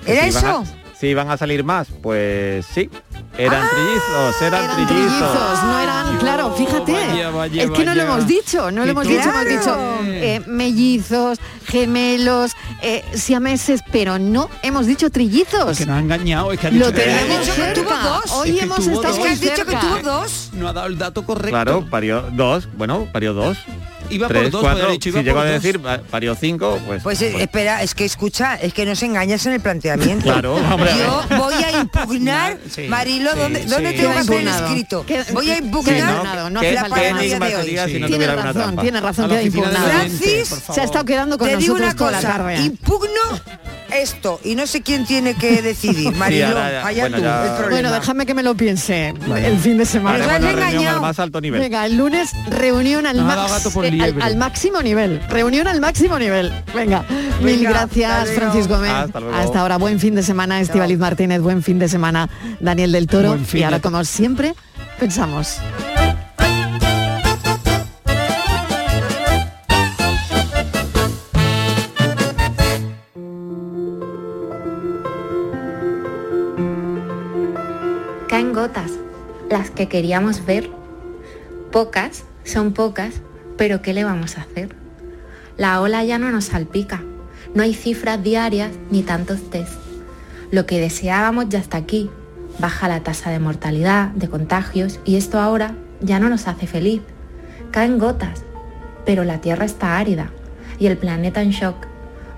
[0.06, 0.64] ¿Era si iban a- eso?
[1.00, 2.90] si iban a salir más, pues sí.
[3.38, 4.98] Eran Ah, trillizos, eran, trillizos.
[4.98, 6.92] Trillizos, no eran, claro, fíjate.
[6.92, 10.42] vaya, vaya, es que no lo hemos dicho, no lo hemos dicho, hemos dicho eh,
[10.48, 12.52] mellizos, gemelos,
[12.82, 15.78] eh, siameses, pero no hemos dicho trillizos.
[15.78, 17.74] Que nos ha engañado, es que ha Lo dicho que- tenemos Ha dicho que cerca.
[17.82, 18.32] tuvo dos.
[18.32, 19.80] Hoy Es que hemos estado muy Es que has dicho que cerca.
[19.82, 20.50] tuvo dos.
[20.54, 21.50] No ha dado el dato correcto.
[21.52, 23.58] Claro, parió dos, bueno, parió dos.
[24.10, 24.92] Iba por tres, dos, cuatro.
[24.92, 27.02] dicho, iba si llegó por a decir pa- parió cinco, pues...
[27.02, 30.26] Pues eh, espera, es que escucha, es que nos engañas en el planteamiento.
[30.26, 30.92] Claro, hombre.
[30.98, 32.88] Yo voy a impugnar, Sí,
[33.20, 33.70] sí, ¿dónde, sí.
[33.70, 35.06] ¿dónde tengo que hacer escrito?
[35.34, 37.50] Voy a impugnar no hace la más.
[37.50, 37.92] de hoy.
[37.92, 39.88] si no Tiene razón, tiene razón, queda impugnado.
[39.90, 42.58] Francis, Se ha estado quedando con te digo nosotros una toda la cosa, tarde.
[42.62, 43.22] impugno
[43.94, 47.70] esto y no sé quién tiene que decidir, ya, allá bueno, tú, ya- el problema.
[47.70, 50.18] Bueno, déjame que me lo piense el fin de semana.
[50.26, 50.96] La reunión engañado.
[50.98, 51.60] al más alto nivel.
[51.62, 55.22] Venga, el lunes reunión al, max- eh, al, máximo nivel.
[55.30, 56.52] Reunión al máximo nivel.
[56.74, 57.04] Venga,
[57.42, 58.40] mil gracias, hasta luego.
[58.42, 58.92] Francis Gómez.
[58.92, 59.36] Hasta luego.
[59.36, 62.30] Hasta ahora, buen fin de semana, Estibaliz Martínez, buen fin de semana,
[62.60, 63.38] Daniel del Toro.
[63.54, 64.54] Y ahora, como siempre,
[65.00, 65.58] pensamos.
[78.54, 78.92] Gotas,
[79.50, 80.70] las que queríamos ver.
[81.72, 83.22] Pocas, son pocas,
[83.58, 84.76] pero ¿qué le vamos a hacer?
[85.58, 87.02] La ola ya no nos salpica,
[87.54, 89.74] no hay cifras diarias ni tantos test.
[90.52, 92.10] Lo que deseábamos ya está aquí,
[92.60, 97.02] baja la tasa de mortalidad, de contagios y esto ahora ya no nos hace feliz.
[97.72, 98.44] Caen gotas,
[99.06, 100.32] pero la Tierra está árida
[100.78, 101.88] y el planeta en shock.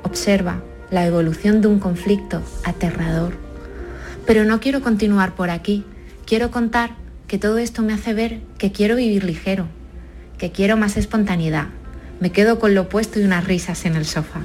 [0.03, 0.61] Observa
[0.91, 3.34] la evolución de un conflicto aterrador.
[4.28, 5.86] Pero no quiero continuar por aquí.
[6.26, 6.95] Quiero contar
[7.28, 9.67] que todo esto me hace ver que quiero vivir ligero,
[10.38, 11.67] que quiero más espontaneidad.
[12.21, 14.41] Me quedo con lo puesto y unas risas en el sofá.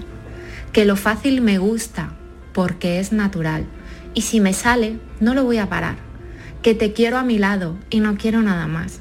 [0.73, 2.15] Que lo fácil me gusta
[2.53, 3.65] porque es natural.
[4.13, 5.97] Y si me sale, no lo voy a parar.
[6.63, 9.01] Que te quiero a mi lado y no quiero nada más.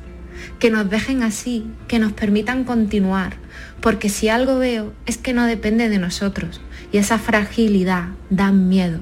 [0.59, 3.38] Que nos dejen así, que nos permitan continuar.
[3.82, 6.61] Porque si algo veo es que no depende de nosotros.
[6.91, 8.99] Y esa fragilidad da miedo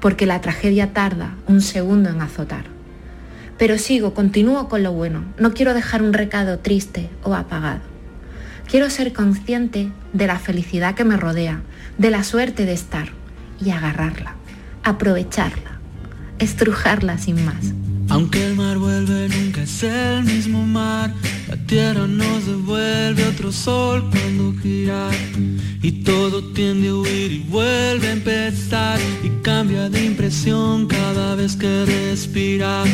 [0.00, 2.75] porque la tragedia tarda un segundo en azotar.
[3.58, 5.24] Pero sigo, continúo con lo bueno.
[5.38, 7.80] No quiero dejar un recado triste o apagado.
[8.68, 11.62] Quiero ser consciente de la felicidad que me rodea,
[11.98, 13.08] de la suerte de estar
[13.64, 14.34] y agarrarla,
[14.82, 15.78] aprovecharla,
[16.38, 17.72] estrujarla sin más.
[18.08, 21.12] Aunque el mar vuelve, nunca es el mismo mar.
[21.48, 25.10] La tierra nos devuelve otro sol cuando gira.
[25.82, 28.98] Y todo tiende a huir y vuelve a empezar.
[29.24, 32.84] Y cambia de impresión cada vez que respira.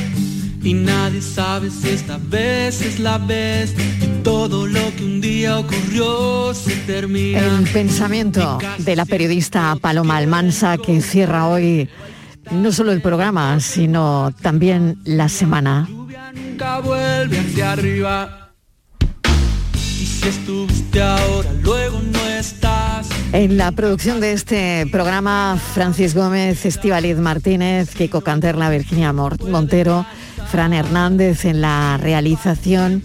[0.63, 3.75] Y nadie sabe si esta vez es la vez.
[4.01, 7.41] Y todo lo que un día ocurrió se termina.
[7.41, 11.89] El pensamiento de la periodista Paloma Almansa que cierra hoy
[12.51, 15.89] no solo el programa, sino también la semana.
[16.35, 18.53] Nunca vuelve hacia arriba.
[19.75, 23.09] Y si estuviste ahora, luego no estás.
[23.33, 30.07] En la producción de este programa, Francis Gómez, Estivaliz Martínez, Kiko Canterla, Virginia Montero,
[30.53, 33.03] Fran Hernández en la realización.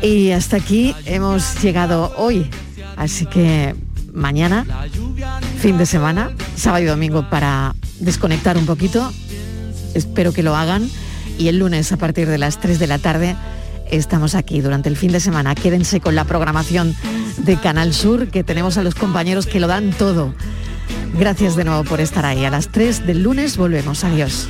[0.00, 2.48] Y hasta aquí hemos llegado hoy.
[2.96, 3.74] Así que
[4.12, 4.64] mañana,
[5.58, 9.12] fin de semana, sábado y domingo para desconectar un poquito.
[9.94, 10.88] Espero que lo hagan.
[11.38, 13.34] Y el lunes a partir de las 3 de la tarde
[13.90, 15.56] estamos aquí durante el fin de semana.
[15.56, 16.94] Quédense con la programación
[17.38, 20.32] de Canal Sur, que tenemos a los compañeros que lo dan todo.
[21.14, 22.44] Gracias de nuevo por estar ahí.
[22.44, 24.04] A las 3 del lunes volvemos.
[24.04, 24.46] Adiós.